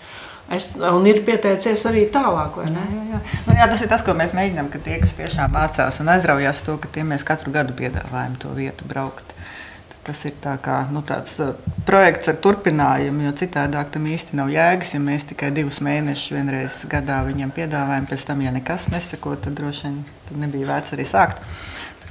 Es, 0.52 0.74
un 0.76 1.08
ir 1.08 1.24
pieteicies 1.26 1.88
arī 1.88 2.04
tālāk, 2.12 2.60
vai 2.60 2.68
ne? 2.70 2.82
Jā, 2.84 2.98
jā, 2.98 3.06
jā. 3.16 3.40
Nu, 3.48 3.56
jā, 3.56 3.70
tas 3.72 3.80
ir 3.82 3.90
tas, 3.90 4.04
ko 4.06 4.14
mēs 4.14 4.36
mēģinām, 4.36 4.68
ka 4.70 4.78
tie, 4.84 5.00
kas 5.02 5.16
tiešām 5.18 5.56
mācās 5.56 5.98
un 6.04 6.12
aizraujās 6.12 6.60
to, 6.68 6.76
ka 6.82 6.92
tiem 6.92 7.08
mēs 7.14 7.24
katru 7.26 7.54
gadu 7.56 7.74
piedāvājam 7.78 8.36
to 8.44 8.52
vietu 8.54 8.86
braukt. 8.86 9.35
Tas 10.06 10.20
ir 10.28 10.36
tā 10.38 10.52
kā, 10.62 10.84
nu, 10.94 11.00
tāds 11.02 11.32
uh, 11.42 11.56
projekts 11.86 12.30
ar 12.30 12.36
turpinājumu, 12.38 13.24
jo 13.26 13.32
citādi 13.40 13.80
tam 13.90 14.04
īsti 14.06 14.36
nav 14.38 14.52
jēgas. 14.54 14.92
Ja 14.94 15.00
mēs 15.02 15.26
tikai 15.32 15.50
divus 15.54 15.80
mēnešus 15.82 16.36
vienreiz 16.36 16.76
gadā 16.90 17.16
viņam 17.26 17.50
piedāvājam, 17.56 18.06
pēc 18.06 18.26
tam, 18.28 18.44
ja 18.46 18.52
nekas 18.54 18.86
nesako, 18.94 19.34
tad 19.42 19.58
droši 19.58 19.88
vien 19.88 19.98
tad 20.28 20.40
nebija 20.44 20.70
vērts 20.70 20.94
arī 20.94 21.08
sākt. 21.10 21.42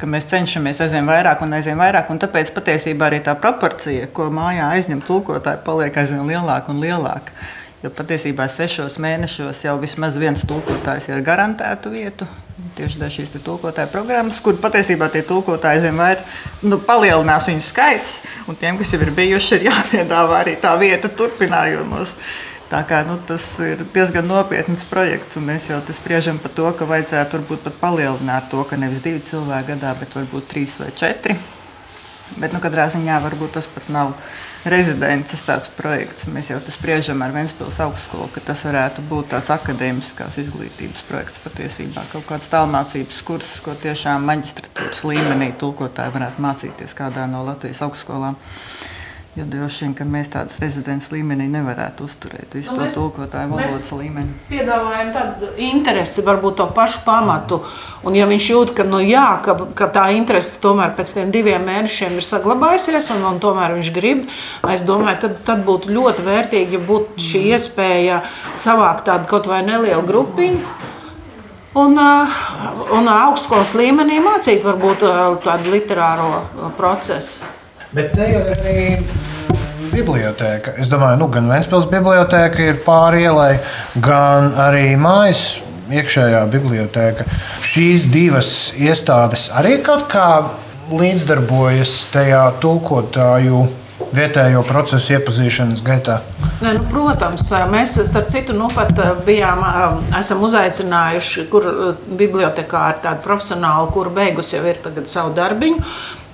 Mēs 0.04 0.28
cenšamies 0.28 0.82
aizvien 0.84 1.08
vairāk 1.08 1.40
un 1.46 1.56
aizvien 1.56 1.80
vairāk, 1.80 2.10
un 2.12 2.20
tāpēc 2.20 2.52
patiesībā 2.52 3.08
arī 3.08 3.22
tā 3.24 3.32
proporcija, 3.40 4.10
ko 4.12 4.28
mājā 4.28 4.68
aizņem 4.76 5.06
tulkotāji, 5.08 5.64
paliek 5.64 6.02
aizvien 6.04 6.28
lielāka 6.28 6.76
un 6.76 6.84
lielāka. 6.84 7.32
Jo 7.80 7.94
patiesībā 7.96 8.50
sešos 8.52 9.00
mēnešos 9.00 9.64
jau 9.64 9.78
vismaz 9.80 10.20
viens 10.20 10.44
tulkotājs 10.44 11.08
ir 11.14 11.24
garantētu 11.24 11.96
vietu. 11.96 12.28
Tieši 12.74 13.00
dēļ 13.00 13.12
šīs 13.14 13.32
tulkotāju 13.46 13.92
programmas, 13.92 14.40
kur 14.44 14.58
patiesībā 14.60 15.08
tie 15.14 15.22
tulkotāji 15.28 15.92
vairāk 15.94 16.24
nu, 16.66 16.80
palielinās 16.82 17.48
viņu 17.52 17.64
skaits, 17.64 18.18
un 18.50 18.58
tiem, 18.60 18.80
kas 18.80 18.92
jau 18.94 19.00
ir 19.04 19.14
bijuši, 19.16 19.60
ir 19.60 19.68
jāpiedāvā 19.70 20.42
arī 20.42 20.56
tā 20.60 20.74
vieta 20.82 21.12
turpinājumos. 21.12 22.18
Tā 22.66 22.82
kā, 22.90 23.04
nu, 23.06 23.20
tas 23.28 23.44
ir 23.62 23.84
diezgan 23.94 24.26
nopietns 24.26 24.82
projekts, 24.90 25.38
un 25.38 25.46
mēs 25.52 25.68
jau 25.70 25.78
spriežam 25.94 26.40
par 26.42 26.52
to, 26.58 26.66
ka 26.74 26.88
vajadzētu 26.90 27.38
varbūt 27.38 27.62
pat 27.68 27.78
palielināt 27.84 28.50
to, 28.50 28.64
ka 28.66 28.80
nevis 28.82 29.04
divi 29.06 29.22
cilvēki 29.28 29.76
gadā, 29.76 29.94
bet 30.00 30.18
varbūt 30.18 30.50
trīs 30.50 30.74
vai 30.82 30.90
četri. 30.98 31.38
Bet, 32.42 32.50
nu, 32.56 32.60
katrā 32.64 32.88
ziņā 32.90 33.20
varbūt 33.22 33.54
tas 33.60 33.70
pat 33.70 33.92
nav 33.94 34.16
rezidences 34.66 35.44
tāds 35.46 35.70
projekts. 35.78 36.26
Mēs 36.32 36.50
jau 36.50 36.58
spriežam 36.74 37.22
ar 37.22 37.34
Vēncpils 37.36 37.78
augstskolu, 37.86 38.28
ka 38.34 38.42
tas 38.48 38.64
varētu 38.66 39.06
būt 39.10 39.30
tāds 39.36 39.52
akadēmiskās 39.54 40.40
izglītības 40.42 41.06
projekts 41.10 41.42
patiesībā. 41.44 42.06
Kaut 42.12 42.26
kāds 42.30 42.50
tālmācības 42.52 43.22
kurs, 43.28 43.52
ko 43.66 43.78
tiešām 43.78 44.26
maģistratūras 44.30 45.06
līmenī 45.06 45.52
tulkotāji 45.62 46.16
varētu 46.18 46.46
mācīties 46.48 46.98
kādā 46.98 47.28
no 47.30 47.46
Latvijas 47.46 47.84
augstskolām. 47.86 48.40
Jo 49.36 49.44
droši 49.52 49.84
vien, 49.84 49.94
ka 49.98 50.06
mēs 50.08 50.30
tādas 50.32 50.62
rezidents 50.64 51.10
līmenī 51.12 51.50
nevarētu 51.52 52.06
uzturēt 52.08 52.54
visu 52.56 52.72
nu, 52.72 52.86
to 52.86 53.02
tulkotāju 53.02 53.50
valodas 53.52 53.90
līmeni. 53.92 54.32
Piedāvājam 54.48 55.10
tādu 55.12 55.50
interesi, 55.60 56.24
varbūt 56.24 56.56
to 56.62 56.68
pašu 56.78 57.02
pamatu. 57.04 57.58
Un 58.08 58.16
ja 58.16 58.30
viņš 58.30 58.48
jūt, 58.54 58.72
ka, 58.78 58.86
nu, 58.88 59.02
jā, 59.04 59.26
ka, 59.44 59.58
ka 59.76 59.90
tā 59.92 60.06
interese 60.16 60.62
tomēr 60.64 60.94
pēc 60.96 61.18
tiem 61.18 61.34
diviem 61.36 61.68
mēnešiem 61.68 62.16
ir 62.16 62.24
saglabājusies 62.24 63.10
un, 63.18 63.26
un 63.28 63.42
tomēr 63.44 63.76
viņš 63.76 63.90
grib, 63.98 64.24
es 64.72 64.88
domāju, 64.88 65.26
tad, 65.26 65.36
tad 65.52 65.66
būtu 65.68 65.92
ļoti 65.92 66.24
vērtīgi, 66.30 66.80
ja 66.80 66.86
būtu 66.88 67.26
šī 67.26 67.44
iespēja 67.58 68.22
savākt 68.56 69.04
tādu 69.10 69.28
kaut 69.34 69.52
vai 69.52 69.60
nelielu 69.68 70.06
grupiņu. 70.08 70.64
Un, 71.76 72.00
un 72.96 73.12
augstskolas 73.12 73.76
līmenī 73.76 74.24
mācīt 74.24 74.64
varbūt 74.64 75.04
tādu 75.44 75.76
literāro 75.76 76.72
procesu. 76.80 77.44
Bet 77.96 78.10
te 78.12 78.26
jau 78.28 78.42
ir 78.44 78.58
arī 78.60 78.80
biblioteka. 79.94 80.74
Es 80.84 80.90
domāju, 80.92 81.16
ka 81.16 81.20
nu, 81.22 81.28
gan 81.32 81.46
Vēncpils 81.48 81.86
biblioteka 81.88 82.66
ir 82.66 82.82
pāri 82.84 83.22
ielai, 83.24 83.54
gan 84.04 84.50
arī 84.60 84.98
mājas 85.00 85.62
iekšējā 85.96 86.42
biblioteka. 86.52 87.24
Šīs 87.64 88.10
divas 88.12 88.50
iestādes 88.76 89.46
arī 89.56 89.78
kaut 89.86 90.10
kā 90.12 90.28
līdzdarbojas 90.92 91.94
tajā 92.12 92.44
tulkotāju 92.60 93.64
vietējo 94.16 94.66
procesu 94.68 95.16
iepazīšanas 95.16 95.80
gaitā? 95.88 96.20
Ne, 96.60 96.76
nu, 96.76 96.84
protams, 96.92 97.48
mēs 97.72 97.96
starp 98.10 98.28
citu 98.36 98.58
nu, 98.60 98.68
pat 98.76 98.92
bijām, 99.24 99.64
esam 100.20 100.44
uzaicinājuši, 100.44 101.48
kur 101.48 101.72
bibliotekā 102.12 102.86
ir 102.92 103.02
tāda 103.08 103.24
profesionāla, 103.24 103.88
kur 103.96 104.12
beigusi 104.20 104.60
jau 104.60 104.68
ir 104.68 104.84
savu 105.08 105.32
darbiņu 105.40 105.80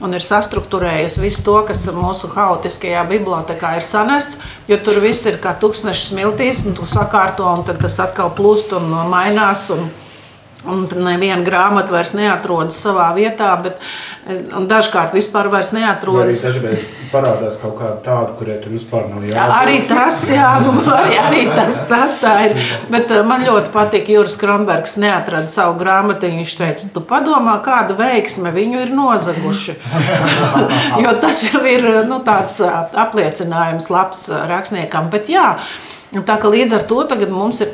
un 0.02 0.18
ir 0.18 0.26
sastruktūrējusi 0.26 1.22
visu 1.22 1.44
to, 1.46 1.58
kas 1.68 1.86
mūsu 1.96 2.32
haotiskajā 2.34 3.04
bibliotekā 3.10 3.76
ir 3.78 3.86
sanests. 3.86 4.42
Jo 4.70 4.80
tur 4.84 5.02
viss 5.04 5.28
ir 5.30 5.40
kā 5.44 5.54
tūkstošs 5.62 6.10
smiltīs, 6.12 6.66
un 6.68 6.78
tu 6.78 6.88
sakārto, 6.90 7.46
un 7.48 7.66
tad 7.68 7.82
tas 7.84 8.00
atkal 8.04 8.34
plūst 8.38 8.74
un 8.78 8.90
mainās. 9.12 9.70
Un 9.76 9.90
Un 10.62 10.84
neviena 10.86 11.42
grāmata 11.42 11.90
vairs 11.90 12.12
neatrodas 12.14 12.76
savā 12.84 13.08
vietā, 13.16 13.50
bet 13.64 13.80
es, 14.30 14.44
dažkārt 14.70 15.16
vispār 15.18 15.48
vairs 15.50 15.72
neatrodas. 15.74 16.44
Arī 16.46 16.60
dažreiz 16.60 16.84
parādās 17.10 17.56
kaut 17.58 17.80
kāda 17.80 17.96
tāda, 18.06 18.36
kurai 18.38 18.60
tur 18.62 18.76
vispār 18.76 19.08
nav 19.10 19.26
jābūt. 19.26 19.54
Arī 19.58 19.80
tas, 19.90 20.20
jā, 20.30 20.52
nu, 20.62 20.76
arī, 20.94 21.18
arī 21.18 21.40
tas, 21.50 21.80
tas 21.90 22.18
tā 22.22 22.34
ir. 22.46 22.54
Bet 22.94 23.10
uh, 23.10 23.24
man 23.26 23.46
ļoti 23.48 23.74
patīk, 23.74 24.12
Juris 24.14 24.38
Kronbergs 24.42 25.00
neatrada 25.02 25.50
savu 25.50 25.80
grāmatiņu. 25.82 26.44
Viņš 26.44 26.54
teica, 26.60 26.92
tu 26.94 27.04
padomā, 27.10 27.58
kāda 27.66 27.98
veiksme 27.98 28.54
viņu 28.54 28.84
ir 28.86 28.94
nozaguši. 28.94 29.78
jo 31.04 31.16
tas 31.26 31.42
jau 31.50 31.64
ir 31.66 31.90
nu, 32.06 32.22
tāds 32.28 32.62
apliecinājums 32.62 33.90
labs 33.90 34.28
rakstniekam. 34.30 35.10
Bet 35.10 35.34
jā, 35.34 35.56
Tā 36.12 36.36
ka 36.44 36.50
līdz 36.52 36.74
ar 36.76 36.82
to 36.90 37.06
mums 37.32 37.62
ir 37.64 37.70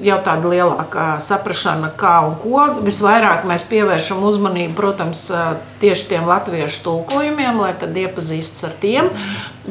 jau 0.00 0.16
tāda 0.24 0.48
lielāka 0.48 1.02
saprāšana, 1.20 1.90
kā 2.00 2.14
un 2.24 2.38
ko. 2.40 2.62
Visvairāk 2.80 3.44
mēs 3.44 3.66
pievēršam 3.68 4.22
uzmanību, 4.24 4.72
protams, 4.78 5.26
tieši 5.82 6.06
tiem 6.08 6.24
latviešu 6.24 6.80
tulkojumiem, 6.86 7.58
lai 7.60 7.74
tad 7.76 7.92
iepazīstas 7.92 8.64
ar 8.64 8.78
tiem. 8.80 9.10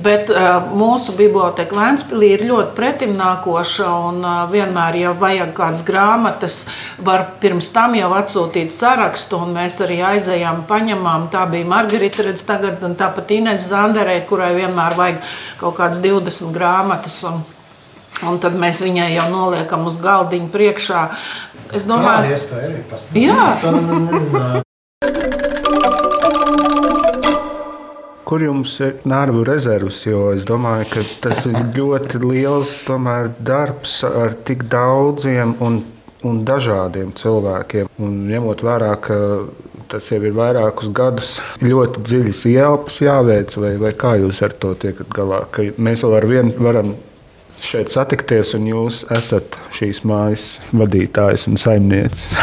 Bet 0.05 0.29
mūsu 0.77 1.15
biblioteka 1.17 1.73
Vēnspīlī 1.73 2.29
ir 2.35 2.43
ļoti 2.45 2.75
pretimnākoša 2.77 3.87
un 4.11 4.27
vienmēr, 4.51 4.99
ja 5.01 5.13
vajag 5.17 5.55
kādas 5.57 5.81
grāmatas, 5.87 6.57
var 7.01 7.25
pirms 7.41 7.71
tam 7.73 7.95
jau 7.97 8.11
atsūtīt 8.19 8.69
sarakstu, 8.75 9.39
un 9.47 9.55
mēs 9.57 9.79
arī 9.81 9.97
aizējām, 10.11 10.61
paņemām. 10.69 11.25
Tā 11.33 11.47
bija 11.49 11.65
Margarita 11.73 12.27
Redz 12.29 12.45
tagad, 12.45 12.85
un 12.85 12.93
tāpat 13.01 13.33
Ines 13.39 13.65
Zanderē, 13.73 14.19
kurai 14.29 14.51
vienmēr 14.59 14.93
vajag 14.99 15.33
kaut 15.57 15.79
kādas 15.81 16.03
20 16.05 16.53
grāmatas. 16.53 17.17
Un, 17.25 17.41
Un 18.27 18.37
tad 18.41 18.53
mēs 18.59 18.83
viņai 18.85 19.15
jau 19.15 19.27
noliekam 19.33 19.87
uz 19.89 19.95
galdiņa 20.01 20.49
priekšā. 20.53 21.01
Es 21.73 21.83
domāju, 21.87 22.35
ka 22.35 22.37
tā 22.51 22.59
ir 22.67 22.75
iespēja. 22.83 24.61
Kur 28.31 28.39
jums 28.45 28.73
ir 28.79 29.01
nervu 29.09 29.41
rezerves? 29.47 30.05
Jo 30.05 30.29
es 30.35 30.45
domāju, 30.47 30.85
ka 30.93 31.01
tas 31.25 31.41
ir 31.49 31.57
ļoti 31.75 32.21
liels 32.23 32.77
tomēr, 32.87 33.27
darbs 33.41 34.03
ar 34.07 34.37
tik 34.47 34.63
daudziem 34.71 35.55
un, 35.59 35.81
un 36.23 36.43
dažādiem 36.47 37.11
cilvēkiem. 37.17 37.89
Un 37.99 38.11
ņemot 38.29 38.63
vērā, 38.63 38.93
ka 39.03 39.15
tas 39.91 40.07
jau 40.13 40.21
ir 40.23 40.35
vairākus 40.37 40.87
gadus, 40.95 41.31
ļoti 41.59 42.05
dziļas 42.05 42.41
ielpas 42.53 43.01
jāveic, 43.03 43.57
vai, 43.59 43.73
vai 43.81 43.91
kā 43.99 44.15
jūs 44.21 44.39
ar 44.45 44.53
to 44.55 44.71
tiekat 44.79 45.09
galā? 45.11 45.41
Ka 45.51 45.67
mēs 45.75 46.05
vēl 46.05 46.15
ar 46.21 46.27
vienu 46.29 46.55
varam 46.63 46.93
šeit 47.61 47.91
satikties, 47.93 48.55
un 48.57 48.65
jūs 48.69 49.03
esat 49.13 49.57
šīs 49.75 50.01
mājas 50.07 50.47
vadītājs 50.73 51.47
un 51.51 51.59
saimniecis? 51.61 52.33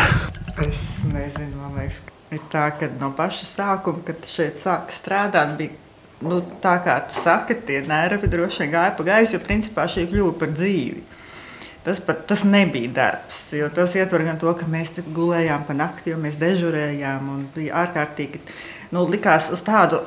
es 0.65 0.85
nezinu, 1.13 1.59
man 1.61 1.77
liekas, 1.79 2.01
ir 2.35 2.41
tā, 2.53 2.69
ka 2.79 2.89
no 3.01 3.11
paša 3.17 3.47
sākuma, 3.49 4.03
kad 4.07 4.27
šeit 4.29 4.59
sāka 4.61 4.95
strādāt, 4.95 5.55
bija 5.59 5.75
nu, 6.25 6.41
tā, 6.63 6.79
kā 6.85 6.99
tu 7.09 7.19
saki, 7.21 7.57
tie 7.67 7.83
nervi 7.87 8.31
droši 8.31 8.65
vien 8.65 8.75
gāja 8.75 8.95
pa 8.99 9.07
gaisu, 9.07 9.37
jo 9.37 9.45
principā 9.45 9.87
šī 9.91 10.09
kļuva 10.11 10.35
par 10.41 10.53
dzīvi. 10.55 11.05
Tas, 11.87 12.01
pat, 12.05 12.25
tas 12.29 12.43
nebija 12.45 12.91
darbs, 12.93 13.45
jo 13.57 13.69
tas 13.73 13.95
ietver 13.97 14.27
gan 14.27 14.41
to, 14.41 14.51
ka 14.59 14.67
mēs 14.69 14.99
gulējām 15.15 15.63
pa 15.69 15.77
nakti, 15.79 16.13
jo 16.13 16.19
mēs 16.21 16.37
dežurējām 16.41 17.31
un 17.33 17.47
bija 17.55 17.85
ārkārtīgi. 17.85 18.43
Nu, 18.93 19.07
likās 19.09 19.49
uz 19.55 19.63
tādu 19.65 20.03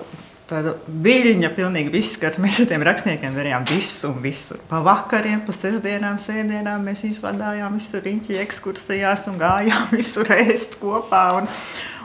tāda 0.51 0.73
viļņa, 1.05 1.51
pilnīgi 1.55 1.93
viss, 1.93 2.17
kad 2.19 2.37
mēs 2.41 2.59
ar 2.63 2.67
tiem 2.71 2.83
rakstniekiem 2.85 3.35
darījām 3.35 3.65
visu 3.69 4.09
un 4.11 4.19
visu. 4.23 4.57
Pa 4.69 4.81
vakariem, 4.83 5.43
pa 5.47 5.55
sestdienām, 5.55 6.19
sēdienām 6.21 6.83
mēs 6.87 7.05
izvadājām 7.07 7.77
visur 7.79 8.03
riņķi 8.05 8.39
ekskursijās 8.43 9.27
un 9.31 9.39
gājām 9.41 9.89
visur 9.99 10.31
ēst 10.35 10.75
kopā. 10.81 11.23
Un, 11.39 11.49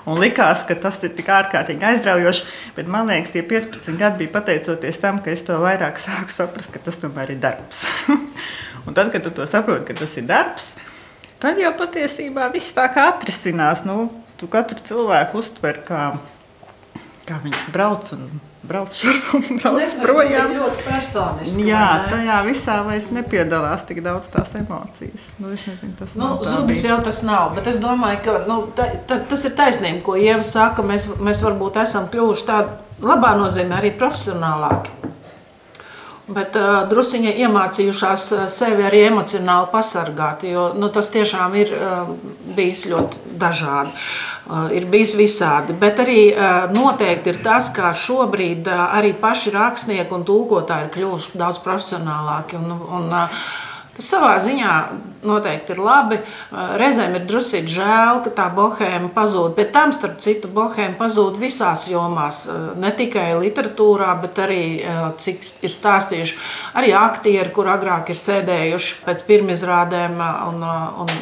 un 0.07 0.21
likās, 0.23 0.62
ka 0.69 0.76
tas 0.87 1.00
ir 1.07 1.15
tik 1.19 1.31
ārkārtīgi 1.35 1.88
aizraujoši, 1.91 2.47
bet 2.79 2.91
man 2.93 3.11
liekas, 3.11 3.35
tie 3.35 3.43
15 3.47 3.99
gadi 3.99 4.23
bija 4.23 4.37
pateicoties 4.38 5.03
tam, 5.03 5.19
ka 5.25 5.35
es 5.35 5.43
to 5.47 5.59
vairāk 5.62 5.99
sāku 6.03 6.35
saprast, 6.35 6.75
ka 6.75 6.83
tas 6.87 7.00
tomēr 7.03 7.35
ir 7.35 7.43
darbs. 7.43 7.83
un 8.87 8.95
tad, 8.95 9.11
kad 9.15 9.26
tu 9.26 9.35
to 9.35 9.49
saproti, 9.50 9.88
ka 9.91 9.99
tas 10.05 10.15
ir 10.21 10.31
darbs, 10.31 10.76
tad 11.43 11.59
jau 11.59 11.75
patiesībā 11.83 12.47
viss 12.55 12.76
tā 12.76 12.87
kā 12.95 13.11
atrisinās. 13.17 13.83
Nu, 13.88 14.07
tu 14.38 14.47
katru 14.53 14.79
cilvēku 14.87 15.43
uztver 15.43 15.83
kā 15.87 16.09
kā 17.26 17.40
viņš 17.42 17.64
brauc 17.75 18.12
un 18.16 18.28
brauc 18.66 18.95
šurp 18.95 19.35
un 19.38 19.61
brauc 19.61 19.95
projām. 20.00 20.54
Ļoti 20.56 20.87
personiski. 20.87 21.66
Jā, 21.71 21.85
tajā 22.11 22.38
visā 22.47 22.78
vairs 22.86 23.08
nepiedalās 23.15 23.84
tik 23.89 24.02
daudz 24.04 24.30
tās 24.32 24.54
emocijas. 24.58 25.28
Nu, 25.43 25.52
es 25.54 25.67
nezinu, 25.69 25.95
tas 25.99 26.17
nu, 26.19 26.32
zudis 26.47 26.84
jau 26.86 26.99
tas 27.06 27.23
nav, 27.26 27.54
bet 27.58 27.71
es 27.71 27.80
domāju, 27.82 28.23
ka 28.26 28.39
nu, 28.49 28.60
ta, 28.76 28.89
ta, 29.08 29.21
tas 29.30 29.47
ir 29.49 29.56
taisnība, 29.58 30.02
ko 30.06 30.17
Ieva 30.21 30.45
saka. 30.47 30.84
Mēs, 30.86 31.08
mēs 31.23 31.43
varbūt 31.47 31.80
esam 31.82 32.10
kļuvuši 32.12 32.49
tādi 32.49 33.06
labā 33.06 33.36
nozīmē 33.39 33.80
arī 33.80 33.95
profesionālāki. 33.99 35.15
Bet 36.26 36.56
uh, 36.58 36.80
druskuļi 36.91 37.36
iemācījušās 37.45 38.23
sevi 38.50 38.82
arī 38.89 39.04
emocionāli 39.06 39.69
pasargāt, 39.71 40.43
jo 40.49 40.73
nu, 40.75 40.89
tas 40.91 41.12
tiešām 41.15 41.54
ir 41.60 41.71
uh, 41.76 42.08
bijis 42.56 42.82
ļoti 42.91 43.36
dažādi. 43.39 43.93
Uh, 44.47 44.67
ir 44.75 44.89
bijis 44.91 45.15
visādi. 45.19 45.76
Bet 45.78 46.02
arī 46.02 46.21
noteikti 46.75 47.30
ir 47.30 47.39
tas, 47.47 47.71
ka 47.75 47.93
šobrīd 47.95 48.67
arī 48.71 49.12
paši 49.19 49.54
rakstnieki 49.54 50.15
un 50.15 50.26
tulkotāji 50.26 50.89
ir 50.89 50.93
kļuvuši 50.99 51.39
daudz 51.39 51.62
profesionālāki. 51.62 52.58
Un, 52.58 52.75
un, 52.99 53.17
Tas 53.97 54.09
savā 54.13 54.35
ziņā 54.43 54.73
noteikti 55.26 55.73
ir 55.75 55.80
labi. 55.82 56.19
Reizēm 56.80 57.17
ir 57.17 57.25
druskuļi 57.28 57.73
žēl, 57.73 58.21
ka 58.26 58.32
tā 58.37 58.47
bohēma 58.54 59.09
pazūd. 59.15 59.54
Bet 59.56 59.73
tam, 59.75 59.95
starp 59.97 60.19
citu, 60.25 60.50
bohēma 60.52 60.99
pazūd 61.00 61.39
visās 61.41 61.87
jomās. 61.91 62.45
Ne 62.76 62.93
tikai 62.97 63.30
literatūrā, 63.41 64.13
bet 64.23 64.43
arī, 64.45 64.63
cik 65.23 65.49
ir 65.67 65.73
stāstījuši, 65.73 66.37
arī 66.76 66.93
aktieri, 66.99 67.54
kur 67.56 67.73
agrāk 67.73 68.13
ir 68.13 68.21
sēdējuši 68.21 69.00
pēc 69.06 69.25
pirmizrādēm 69.30 70.21
un, 70.50 70.63
un 71.06 71.17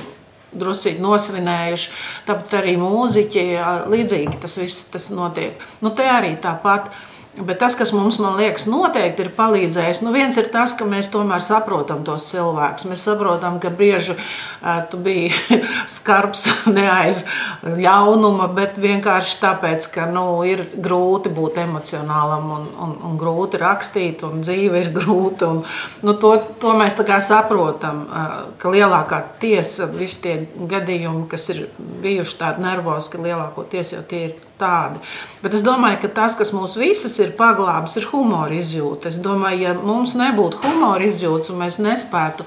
drusīgi 0.58 1.02
nosvinējuši. 1.02 1.90
Tāpat 2.28 2.60
arī 2.60 2.76
mūziķi, 2.80 3.48
līdzīgi 3.90 4.38
tas 4.42 4.58
viss 4.60 4.88
tas 4.92 5.10
notiek. 5.14 5.62
Nu, 5.82 5.94
te 5.94 6.06
arī 6.10 6.34
tāpat. 6.42 6.90
Bet 7.34 7.58
tas, 7.58 7.74
kas 7.74 7.90
mums, 7.90 8.20
man 8.22 8.36
liekas, 8.38 8.68
noteikti 8.70 9.24
ir 9.24 9.30
palīdzējis, 9.34 10.04
nu 10.06 10.12
viens 10.14 10.36
ir 10.38 10.46
tas, 10.54 10.70
ka 10.78 10.86
mēs 10.86 11.08
tomēr 11.10 11.42
saprotam 11.42 12.04
tos 12.06 12.28
cilvēkus. 12.28 12.86
Mēs 12.86 13.02
saprotam, 13.08 13.56
ka 13.58 13.72
brieži 13.74 14.14
uh, 14.14 14.84
tu 14.90 15.00
biji 15.02 15.32
skarbs 15.96 16.46
ne 16.76 16.84
aiz 16.86 17.24
ļaunuma, 17.66 18.46
bet 18.54 18.78
vienkārši 18.78 19.40
tāpēc, 19.42 19.88
ka 19.96 20.06
nu, 20.14 20.28
ir 20.46 20.62
grūti 20.78 21.34
būt 21.34 21.58
emocionālam 21.64 22.46
un, 22.54 22.70
un, 22.86 22.94
un 23.10 23.18
grūti 23.18 23.58
rakstīt, 23.58 24.22
un 24.22 24.46
dzīve 24.46 24.84
ir 24.84 24.94
grūta. 24.94 25.50
Un, 25.50 25.64
nu, 26.06 26.14
to, 26.22 26.36
to 26.62 26.78
mēs 26.78 27.00
saprotam, 27.26 28.04
uh, 28.06 28.32
ka 28.62 28.70
lielākā 28.70 29.24
tiesa, 29.42 29.90
visi 29.90 30.22
tie 30.22 30.38
gadījumi, 30.70 31.26
kas 31.34 31.50
ir 31.50 31.66
bijuši 31.78 32.42
tādi 32.46 32.68
nervozi, 32.68 33.10
ka 33.10 33.26
lielākoties 33.26 33.96
jau 33.98 34.06
tie 34.06 34.26
ir 34.28 34.42
tādi. 34.60 35.02
Bet 35.42 35.56
es 35.56 35.64
domāju, 35.66 36.00
ka 36.04 36.12
tas, 36.20 36.36
kas 36.38 36.52
mūs 36.54 36.78
visas 36.80 37.18
ir 37.22 37.34
paglābis, 37.38 37.98
ir 38.00 38.08
humora 38.12 38.54
izjūta. 38.54 39.10
Es 39.10 39.20
domāju, 39.22 39.60
ja 39.66 39.74
mums 39.78 40.16
nebūtu 40.20 40.62
humora 40.64 41.06
izjūtas 41.08 41.52
un 41.52 41.62
mēs 41.64 41.80
nespētu 41.82 42.46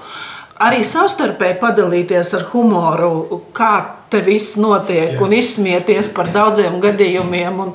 arī 0.58 0.82
savstarpēji 0.86 1.58
padalīties 1.60 2.34
ar 2.38 2.48
humoru, 2.52 3.40
kā 3.54 3.72
te 4.10 4.22
viss 4.24 4.58
notiek, 4.60 5.14
Jā. 5.14 5.22
un 5.22 5.34
izsmieties 5.36 6.10
par 6.16 6.32
daudziem 6.34 6.80
gadījumiem. 6.82 7.60
Un, 7.66 7.74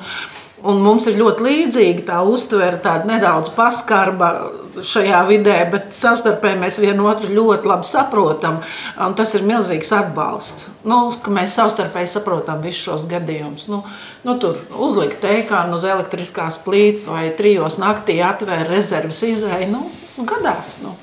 Un 0.64 0.80
mums 0.80 1.10
ir 1.12 1.18
ļoti 1.20 1.44
līdzīga 1.44 2.06
tā 2.08 2.22
uztvere, 2.24 2.78
tāda 2.84 3.10
nedaudz 3.10 3.50
paskarba 3.52 4.30
šajā 4.80 5.20
vidē, 5.28 5.58
bet 5.74 5.92
savstarpēji 5.94 6.60
mēs 6.62 6.80
vienotru 6.82 7.34
ļoti 7.36 7.68
labi 7.68 7.88
saprotam. 7.88 8.62
Tas 9.18 9.36
ir 9.36 9.44
milzīgs 9.48 9.92
atbalsts. 9.98 10.70
Nu, 10.88 11.06
mēs 11.36 11.58
savstarpēji 11.60 12.14
saprotam 12.16 12.64
visus 12.64 12.88
šos 12.88 13.08
gadījumus. 13.12 13.68
Nu, 13.74 13.82
nu, 14.24 14.38
tur 14.40 14.62
uzlikt 14.88 15.20
teikānu 15.26 15.76
uz 15.76 15.84
elektriskās 15.84 16.62
plīts 16.64 17.10
vai 17.12 17.28
trijos 17.38 17.78
naktī 17.84 18.22
atvērt 18.24 18.72
rezerves 18.72 19.20
izēju. 19.28 19.72
Nu, 19.76 20.26
gadās. 20.30 20.78
Nu. 20.86 20.96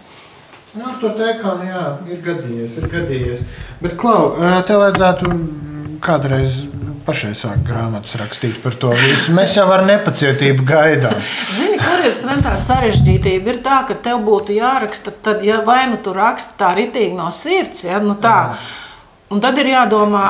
Nu, 0.73 0.87
ar 0.87 1.01
to 1.03 1.13
teikānu, 1.19 1.67
jā, 1.67 1.87
ir 2.15 2.21
gadījies, 2.25 2.77
ir 2.79 2.91
gadījies. 2.93 3.47
Bet, 3.83 3.97
Klau, 4.01 4.37
tev 4.69 4.85
vajadzētu 4.85 5.33
kādreiz 6.05 6.63
pašai 7.07 7.33
sāk 7.39 7.63
grāmatas 7.67 8.17
rakstīt 8.21 8.61
par 8.65 8.77
to 8.81 8.93
visu. 8.97 9.35
Mēs 9.37 9.57
jau 9.59 9.67
ar 9.73 9.85
nepacietību 9.89 10.67
gaidām. 10.69 11.17
Zini, 11.57 11.79
kur 11.81 12.05
ir 12.07 12.15
sventā 12.17 12.57
sarežģītība? 12.61 13.55
Ir 13.55 13.63
tā, 13.65 13.83
ka 13.89 13.97
tev 14.05 14.23
būtu 14.27 14.57
jāraksta, 14.59 15.15
tad, 15.25 15.45
ja 15.47 15.63
vai 15.67 15.85
nu 15.93 16.01
tu 16.05 16.15
raksti 16.17 16.57
tā 16.61 16.75
ritīgi 16.79 17.17
no 17.17 17.31
sirds, 17.35 17.87
ja, 17.89 18.03
nu 18.05 18.19
tā. 18.21 18.37
Jā. 18.53 18.80
Un 19.31 19.39
tad 19.39 19.61
ir 19.63 19.69
jādomā 19.71 20.25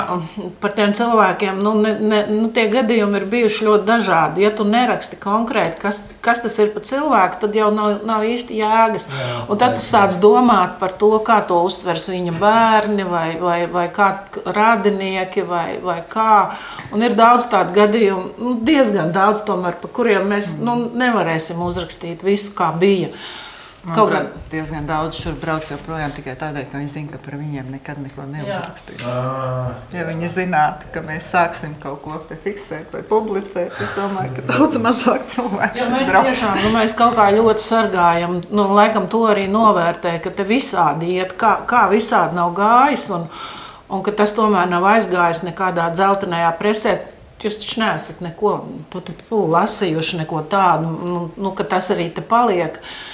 par 0.60 0.74
tiem 0.76 0.90
cilvēkiem. 0.92 1.60
Nu, 1.64 1.70
ne, 1.80 1.94
ne, 2.04 2.18
nu, 2.28 2.50
tie 2.52 2.66
gadījumi 2.68 3.16
ir 3.16 3.24
bijuši 3.32 3.64
ļoti 3.64 3.88
dažādi. 3.88 4.44
Ja 4.44 4.50
tu 4.52 4.66
neraksti 4.68 5.16
konkrēti, 5.22 5.78
kas, 5.80 6.02
kas 6.20 6.44
tas 6.44 6.58
ir 6.60 6.68
par 6.74 6.84
cilvēku, 6.84 7.38
tad 7.40 7.56
jau 7.56 7.70
nav, 7.72 8.02
nav 8.04 8.26
īsti 8.28 8.60
jēgas. 8.60 9.08
Jā, 9.08 9.30
un 9.48 9.62
tad 9.62 9.78
tu 9.78 9.84
sāc 9.86 10.20
domāt 10.20 10.76
par 10.82 10.92
to, 11.00 11.14
kā 11.24 11.40
to 11.48 11.62
uztvers 11.64 12.10
viņa 12.12 12.36
bērni 12.44 13.08
vai, 13.08 13.26
vai, 13.40 13.58
vai 13.72 13.88
kā 13.88 14.12
radinieki 14.44 15.48
vai, 15.48 15.66
vai 15.80 16.02
kā. 16.04 16.50
Un 16.92 17.00
ir 17.00 17.16
daudz 17.16 17.48
tādu 17.48 17.80
gadījumu, 17.80 18.34
nu, 18.36 18.58
diezgan 18.68 19.16
daudz 19.16 19.46
tomēr, 19.48 19.80
par 19.80 19.96
kuriem 19.96 20.28
mēs 20.28 20.58
nu, 20.60 20.76
nevarēsim 20.92 21.64
uzrakstīt 21.64 22.20
visu, 22.20 22.52
kā 22.58 22.68
bija. 22.76 23.14
Man 23.16 23.48
Kaut 23.80 24.10
gan 24.12 24.26
diezgan 24.52 24.84
daudz 24.84 25.16
šur 25.16 25.36
brauc 25.40 25.64
joprojām 25.70 26.12
tikai 26.12 26.34
tādēļ, 26.36 26.66
ka 26.68 26.76
viņi 26.76 26.90
zina, 26.92 27.14
ka 27.14 27.18
par 27.24 27.36
viņiem 27.40 27.70
nekad 27.72 28.00
neko 28.02 28.26
neuzrakstīs. 28.28 29.04
Ja 29.96 30.02
viņi 30.04 30.28
zinātu, 30.34 30.90
ka 30.92 31.00
mēs 31.06 31.30
sāksim 31.32 31.72
kaut 31.80 32.02
ko 32.04 32.18
fiksēt 32.28 32.92
vai 32.92 33.00
publicēt, 33.08 33.72
es 33.72 33.94
domāju, 33.96 34.34
ka 34.36 34.44
daudz 34.50 34.80
mazāk 34.84 35.24
cilvēku. 35.32 35.80
Ja 35.80 35.86
mēs 35.94 36.12
brauc. 36.12 36.28
tiešām 36.28 36.60
nu, 36.60 36.72
mēs 36.74 36.96
kaut 36.98 37.16
kā 37.16 37.30
ļoti 37.32 37.64
sargājam, 37.64 38.36
nu, 38.52 38.66
laikam 38.76 39.08
to 39.08 39.22
arī 39.30 39.46
novērtē, 39.48 40.18
ka 40.20 40.32
te 40.36 40.44
visādi 40.44 41.14
iet, 41.16 41.32
kā, 41.40 41.56
kā 41.70 41.86
visādi 41.92 42.36
nav 42.36 42.52
gājis 42.58 43.06
un, 43.16 43.24
un 43.88 44.02
ka 44.04 44.12
tas 44.18 44.36
tomēr 44.36 44.68
nav 44.68 44.84
aizgājis 44.92 45.40
nekādā 45.48 45.88
dzeltenajā 45.94 46.52
presē. 46.60 46.98
Jūs 47.40 47.56
taču 47.62 47.80
neesat 47.80 48.18
neko 48.20 48.58
lasījuši, 49.32 50.18
neko 50.20 50.42
tādu, 50.52 50.90
nu, 51.08 51.22
nu, 51.40 51.54
ka 51.56 51.64
tas 51.64 51.88
arī 51.94 52.10
te 52.12 52.20
paliek. 52.20 52.76
Uh, 52.76 53.06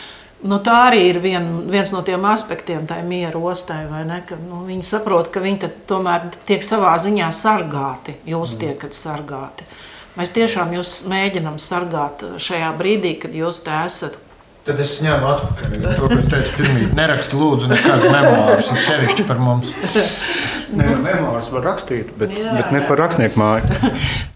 Nu, 0.46 0.58
tā 0.62 0.76
arī 0.88 1.00
ir 1.10 1.18
vien, 1.22 1.46
viens 1.70 1.90
no 1.94 2.02
tiem 2.06 2.24
aspektiem, 2.28 2.84
tā 2.86 3.00
ir 3.00 3.08
miera 3.08 3.40
ostai. 3.40 3.82
Ka, 4.28 4.38
nu, 4.38 4.62
viņi 4.66 4.86
saprot, 4.86 5.30
ka 5.34 5.42
viņi 5.42 5.72
tomēr 5.90 6.28
tiek 6.48 6.62
savā 6.64 6.94
ziņā 7.02 7.30
sargāti. 7.34 8.16
Jūs 8.28 8.54
mm. 8.54 8.62
tiekat 8.62 8.96
sargāti. 8.96 9.66
Mēs 10.16 10.32
tiešām 10.32 10.70
jūs 10.76 10.92
mēģinām 11.10 11.58
sargāt 11.60 12.22
šajā 12.40 12.70
brīdī, 12.78 13.16
kad 13.20 13.34
jūs 13.36 13.60
te 13.66 13.74
esat. 13.84 14.16
Tad 14.66 14.80
es 14.82 14.96
ņēmu 15.04 15.28
atpakaļ 15.30 15.74
to, 15.84 16.06
ko 16.10 16.16
es 16.18 16.30
teicu 16.30 16.54
pirmie. 16.58 16.86
Nerakstu 16.98 17.38
lūdzu 17.38 17.68
nekādu 17.70 18.08
memoārus, 18.10 18.72
sevišķi 18.86 19.26
par 19.28 19.42
mums. 19.42 19.74
Nē, 20.78 20.88
memoārus 21.04 21.52
var 21.54 21.68
rakstīt, 21.68 22.10
bet, 22.18 22.34
Jā. 22.34 22.56
bet 22.58 22.72
ne 22.74 22.80
par 22.88 23.04
rakstnieku 23.04 23.38
māju. 23.38 23.92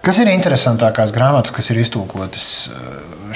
Kas 0.00 0.16
ir 0.22 0.30
interesantākās 0.32 1.12
grāmatas, 1.12 1.52
kas 1.52 1.66
ir 1.72 1.82
iztulkotas 1.82 2.46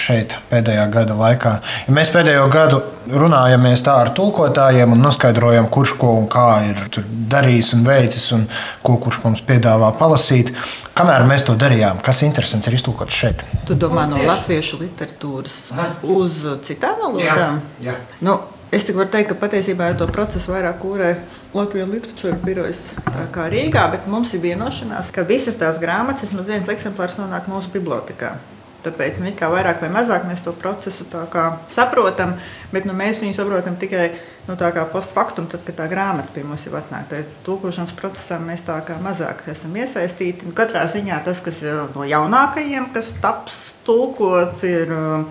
šeit 0.00 0.36
pēdējā 0.50 0.84
gada 0.92 1.16
laikā. 1.18 1.52
Ja 1.86 1.94
mēs 1.94 2.10
pēdējo 2.14 2.46
gadu 2.52 2.80
runājamies 3.10 3.84
tā 3.84 3.96
ar 4.02 4.10
tulkotājiem 4.16 4.94
un 4.94 5.02
noskaidrojam, 5.04 5.68
kurš 5.72 5.94
ko 6.00 6.14
un 6.22 6.28
kā 6.30 6.46
ir 6.70 6.80
darījis 7.34 7.74
un 7.76 7.84
veicis, 7.86 8.30
un 8.36 8.46
ko 8.84 8.96
kurš 9.02 9.20
mums 9.26 9.44
piedāvā 9.46 9.92
palasīt. 9.98 10.54
Kamēr 10.96 11.26
mēs 11.28 11.46
to 11.46 11.56
darījām, 11.58 12.00
kas 12.04 12.22
interesants 12.26 12.70
ir 12.70 12.78
iztulkots 12.78 13.20
šeit? 13.24 13.44
Tu 13.68 13.76
domā 13.78 14.06
no 14.10 14.22
latviešu 14.24 14.80
literatūras 14.82 15.58
uz 16.16 16.42
citām 16.66 17.00
valodām? 17.02 17.60
Jā. 17.82 17.92
jā. 17.92 17.98
Nu, 18.24 18.38
Es 18.72 18.82
tikai 18.82 19.02
varu 19.02 19.12
teikt, 19.12 19.28
ka 19.30 19.36
patiesībā 19.44 19.90
jau 19.90 20.00
to 20.00 20.08
procesu 20.10 20.54
vairāk 20.54 20.80
kūrē 20.82 21.10
Latvijas 21.54 21.92
literatūras 21.92 22.40
birojas 22.42 22.80
Rīgā, 23.52 23.84
bet 23.92 24.08
mums 24.10 24.32
ir 24.34 24.42
vienošanās, 24.42 25.12
ka 25.14 25.26
visas 25.28 25.60
tās 25.60 25.78
grāmatas, 25.82 26.26
vismaz 26.26 26.50
viens 26.50 26.72
eksemplārs, 26.72 27.18
nonāk 27.20 27.46
mūsu 27.50 27.70
bibliotekā. 27.74 28.34
Tāpēc 28.84 29.22
nu, 29.22 29.30
kā 29.36 29.48
vairāk 29.48 29.80
vai 29.80 29.88
mazāk 29.92 30.26
mēs 30.28 30.42
to 30.44 30.52
procesu 30.60 31.06
saprotam, 31.72 32.34
bet 32.72 32.84
nu, 32.84 32.92
mēs 32.96 33.22
viņu 33.24 33.36
saprotam 33.36 33.78
tikai 33.80 34.10
nu, 34.48 34.56
postfaktum, 34.92 35.46
tad, 35.48 35.64
kad 35.64 35.78
tā 35.78 35.86
grāmata 35.88 36.28
pie 36.34 36.44
mums 36.44 36.66
ir 36.68 36.76
atnākta. 36.76 37.22
Tūkošanas 37.46 37.94
procesā 37.96 38.36
mēs 38.42 38.66
tā 38.66 38.76
kā 38.84 38.98
mazāk 39.00 39.46
esam 39.48 39.76
iesaistīti. 39.80 40.50
Nu, 40.50 40.52
katrā 40.52 40.84
ziņā 40.92 41.22
tas, 41.24 41.40
kas 41.40 41.62
ir 41.64 41.80
no 41.94 42.04
jaunākajiem, 42.04 42.90
kas 42.92 43.14
taps 43.24 43.72
tulkots, 43.88 44.66
ir 44.68 44.92
uh, 44.92 45.24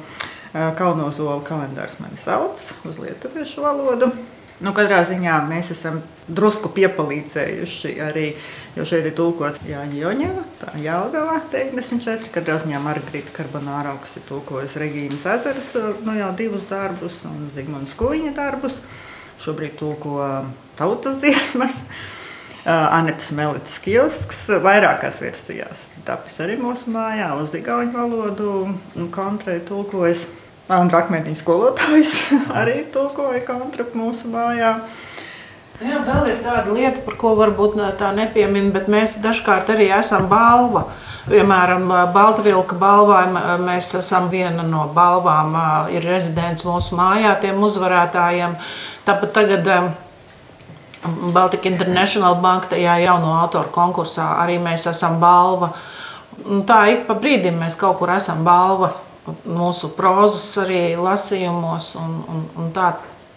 Kalnozola 0.53 1.39
kalendārs 1.47 1.97
mani 1.97 2.19
sauc 2.21 2.61
uz 2.85 3.01
lietuviešu 3.01 3.63
valodu. 3.65 4.11
Nu, 4.63 4.71
katrā 4.71 4.99
ziņā 5.03 5.39
mēs 5.49 5.71
esam 5.73 5.97
drusku 6.29 6.69
piepalīdzējuši 6.75 7.89
arī, 8.05 8.27
jo 8.77 8.85
šeit 8.87 9.09
ir 9.09 9.15
tulkots 9.17 9.59
Jāņa 9.67 9.97
Joņeva, 9.97 10.43
tā 10.61 10.75
Jālgava 10.79 11.39
94, 11.51 12.29
katrā 12.31 12.59
ziņā 12.61 12.79
Margarita 12.83 13.33
Karbonāra, 13.35 13.95
kas 13.99 14.19
ir 14.21 14.27
tulkojusi 14.29 14.79
Regīnas 14.79 15.25
ezeras 15.33 15.71
nu, 16.05 16.13
jau 16.15 16.29
divus 16.37 16.67
darbus 16.69 17.17
un 17.27 17.49
Zigmunds 17.55 17.97
Kuiņa 17.99 18.35
darbus. 18.37 18.77
Šobrīd 19.43 19.73
tulko 19.81 20.21
tautas 20.79 21.17
dziesmas. 21.23 21.81
Anetas 22.63 23.33
Melitas 23.35 23.81
kiosks 23.83 24.45
vairākās 24.63 25.17
versijās. 25.19 25.81
Tapis 26.07 26.37
arī 26.45 26.55
mūsu 26.61 26.93
mājā 26.93 27.33
uz 27.41 27.57
igauņu 27.59 27.91
valodu 27.97 28.53
kontrē 29.11 29.57
tulkojas. 29.67 30.29
Andra 30.71 31.01
Akmentiņa 31.03 31.35
skolotājs 31.35 32.13
arī 32.59 32.85
tulkoja 32.93 33.41
kontraktu 33.47 33.99
mūsu 33.99 34.31
mājā. 34.31 34.77
Jā, 35.83 35.99
vēl 36.05 36.29
ir 36.31 36.37
tāda 36.45 36.71
lieta, 36.71 37.01
par 37.03 37.17
ko 37.19 37.33
varbūt 37.35 37.75
tā 37.99 38.13
nepiemina, 38.15 38.71
bet 38.71 38.87
mēs 38.91 39.17
dažkārt 39.23 39.73
arī 39.73 39.89
esam 39.91 40.29
balva. 40.31 40.85
Piemēram, 41.23 41.87
Baltvilka 42.11 42.75
balvā 42.75 43.21
mēs 43.63 43.93
esam 43.95 44.27
viena 44.31 44.63
no 44.67 44.89
balvām, 44.95 45.55
ir 45.95 46.03
rezidents 46.03 46.65
mūsu 46.67 46.97
mājā 46.99 47.31
tiem 47.43 47.61
uzvarētājiem. 47.63 48.57
Tāpat 49.07 49.31
tagad 49.35 49.69
Baltika 51.35 51.71
International 51.71 52.35
Bank 52.43 52.67
tajā 52.71 52.97
jauno 53.03 53.37
autoru 53.39 53.71
konkursā 53.71 54.33
arī 54.43 54.59
mēs 54.63 54.87
esam 54.91 55.19
balva. 55.23 55.73
Un 56.43 56.63
tā 56.67 56.85
ik 56.91 57.07
pa 57.07 57.15
brīdim 57.15 57.59
mēs 57.59 57.79
kaut 57.79 57.99
kur 57.99 58.11
esam 58.15 58.43
balva 58.47 58.91
mūsu 59.47 59.93
prozas 59.97 60.45
arī 60.63 60.93
lasījumos. 60.99 61.93
Un, 62.01 62.15
un, 62.29 62.45
un 62.59 62.71
tā, 62.75 62.93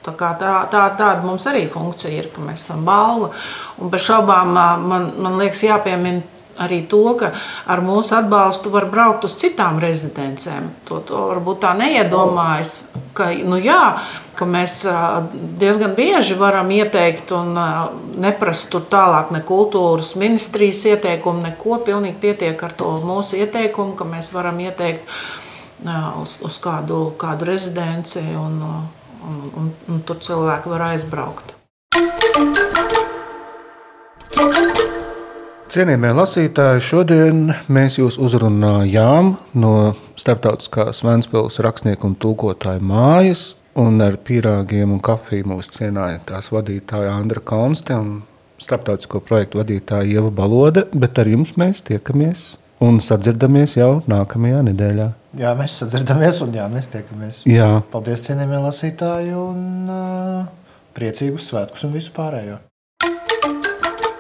tā, 0.07 0.15
tā, 0.15 0.55
tā, 0.71 0.87
tāda 0.99 1.21
mums 1.25 1.47
arī 1.51 1.67
funkcija 1.71 2.15
ir, 2.15 2.31
ka 2.35 2.45
mēs 2.45 2.67
esam 2.67 2.87
balva. 2.87 3.33
Un 3.81 3.93
bez 3.93 4.07
šaubām 4.07 4.57
man, 4.57 5.13
man 5.19 5.39
liekas 5.41 5.67
jāpiemina 5.67 6.25
arī 6.59 6.83
to, 6.89 7.03
ka 7.21 7.33
ar 7.69 7.83
mūsu 7.85 8.17
atbalstu 8.17 8.73
var 8.73 8.89
braukt 8.91 9.27
uz 9.29 9.37
citām 9.39 9.81
rezidencēm. 9.83 10.71
To, 10.89 11.01
to 11.05 11.27
varbūt 11.33 11.63
tā 11.65 11.73
neiedomājas. 11.79 12.77
Ka, 13.17 13.31
nu 13.49 13.59
jā, 13.61 13.97
ka 14.37 14.49
mēs 14.49 14.83
diezgan 15.61 15.95
bieži 15.97 16.37
varam 16.41 16.71
ieteikt 16.73 17.33
un 17.37 17.57
neprast 18.21 18.69
tur 18.73 18.85
tālāk 18.93 19.33
ne 19.35 19.43
kultūras 19.47 20.15
ministrijas 20.21 20.85
ieteikumu, 20.93 21.47
neko. 21.51 21.81
Pilnīgi 21.87 22.21
pietiek 22.21 22.63
ar 22.67 22.77
to 22.77 22.97
mūsu 23.05 23.41
ieteikumu, 23.43 23.97
ka 23.97 24.09
mēs 24.09 24.33
varam 24.37 24.61
ieteikt 24.65 25.05
uz, 25.85 26.39
uz 26.45 26.59
kādu, 26.63 27.13
kādu 27.19 27.51
rezidenci, 27.51 28.23
un, 28.37 28.61
un, 29.27 29.45
un, 29.57 29.71
un 29.93 30.01
tur 30.07 30.21
cilvēki 30.23 30.73
var 30.73 30.91
aizbraukt. 30.93 31.55
Cienījamie 35.77 36.13
lasītāji, 36.17 36.81
šodien 36.81 37.41
mēs 37.69 37.99
jūs 37.99 38.17
uzrunājām 38.23 39.35
no 39.61 39.73
Startautiskās 40.17 41.03
Vēncpilsnes 41.05 41.61
rakstnieku 41.67 42.09
un 42.09 42.15
tulkotāju 42.17 42.81
mājas, 42.81 43.43
un 43.77 44.01
ar 44.01 44.17
pīrāgiem 44.17 44.95
un 44.95 45.03
kafiju 45.05 45.51
mūs 45.53 45.69
cienīja 45.75 46.23
tās 46.31 46.49
vadītāja 46.55 47.13
Andra 47.13 47.43
Konste 47.45 47.99
un 47.99 48.23
starptautisko 48.63 49.21
projektu 49.21 49.61
vadītāja 49.61 50.09
Ieva 50.17 50.33
Balode, 50.33 50.87
bet 50.97 51.19
ar 51.21 51.29
jums 51.29 51.53
mēs 51.61 51.85
tiekamies 51.85 52.55
un 52.81 53.03
sadzirdamies 53.05 53.77
jau 53.77 54.01
nākamajā 54.09 54.63
nedēļā. 54.71 55.11
Jā, 55.37 55.51
mēs 55.57 55.75
sadzirdamies 55.83 56.39
un 56.47 56.55
jā, 56.57 56.65
mēs 56.73 56.89
tiekamies. 56.93 57.43
Jā. 57.51 57.83
Paldies, 57.93 58.23
cienījamie 58.25 58.61
lasītāji, 58.65 59.35
un 59.37 59.91
uh, 59.93 60.47
priecīgus 60.97 61.51
svētkus 61.51 61.85
un 61.85 61.93
visu 61.97 62.15
pārējo. 62.17 62.57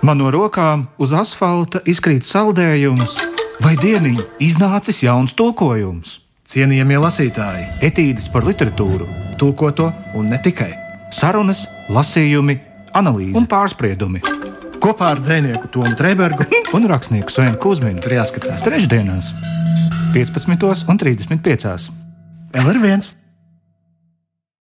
Man 0.04 0.20
no 0.20 0.28
rokām 0.30 0.84
uz 1.02 1.14
asfalta 1.16 1.80
izkrīt 1.88 2.28
saldējums, 2.28 3.16
vai 3.64 3.74
dieniņ 3.80 4.20
iznācis 4.44 5.00
jauns 5.06 5.34
tulkojums. 5.38 6.20
Cienījamie 6.46 7.00
lasītāji, 7.02 7.64
etīdes 7.88 8.28
par 8.30 8.44
literatūru, 8.46 9.08
tulkoto 9.40 9.88
un 10.14 10.28
ne 10.30 10.38
tikai. 10.38 10.70
Sarunas, 11.10 11.64
lasījumi, 11.90 12.60
analīze 12.94 13.40
un 13.40 13.48
pārspriedumi. 13.50 14.22
Kopā 14.84 15.14
ar 15.16 15.24
dzinieku 15.24 15.72
Tomu 15.72 15.96
Trēbergu 15.98 16.46
un 16.76 16.86
rakstnieku 16.92 17.32
Svenu 17.32 17.58
Kusminu. 17.58 18.04
Tur 18.04 18.20
jāskatās 18.20 18.62
trešdienās! 18.68 19.32
15 20.24 20.84
un 20.88 20.96
35. 20.96 21.40
LR1. 22.52 23.25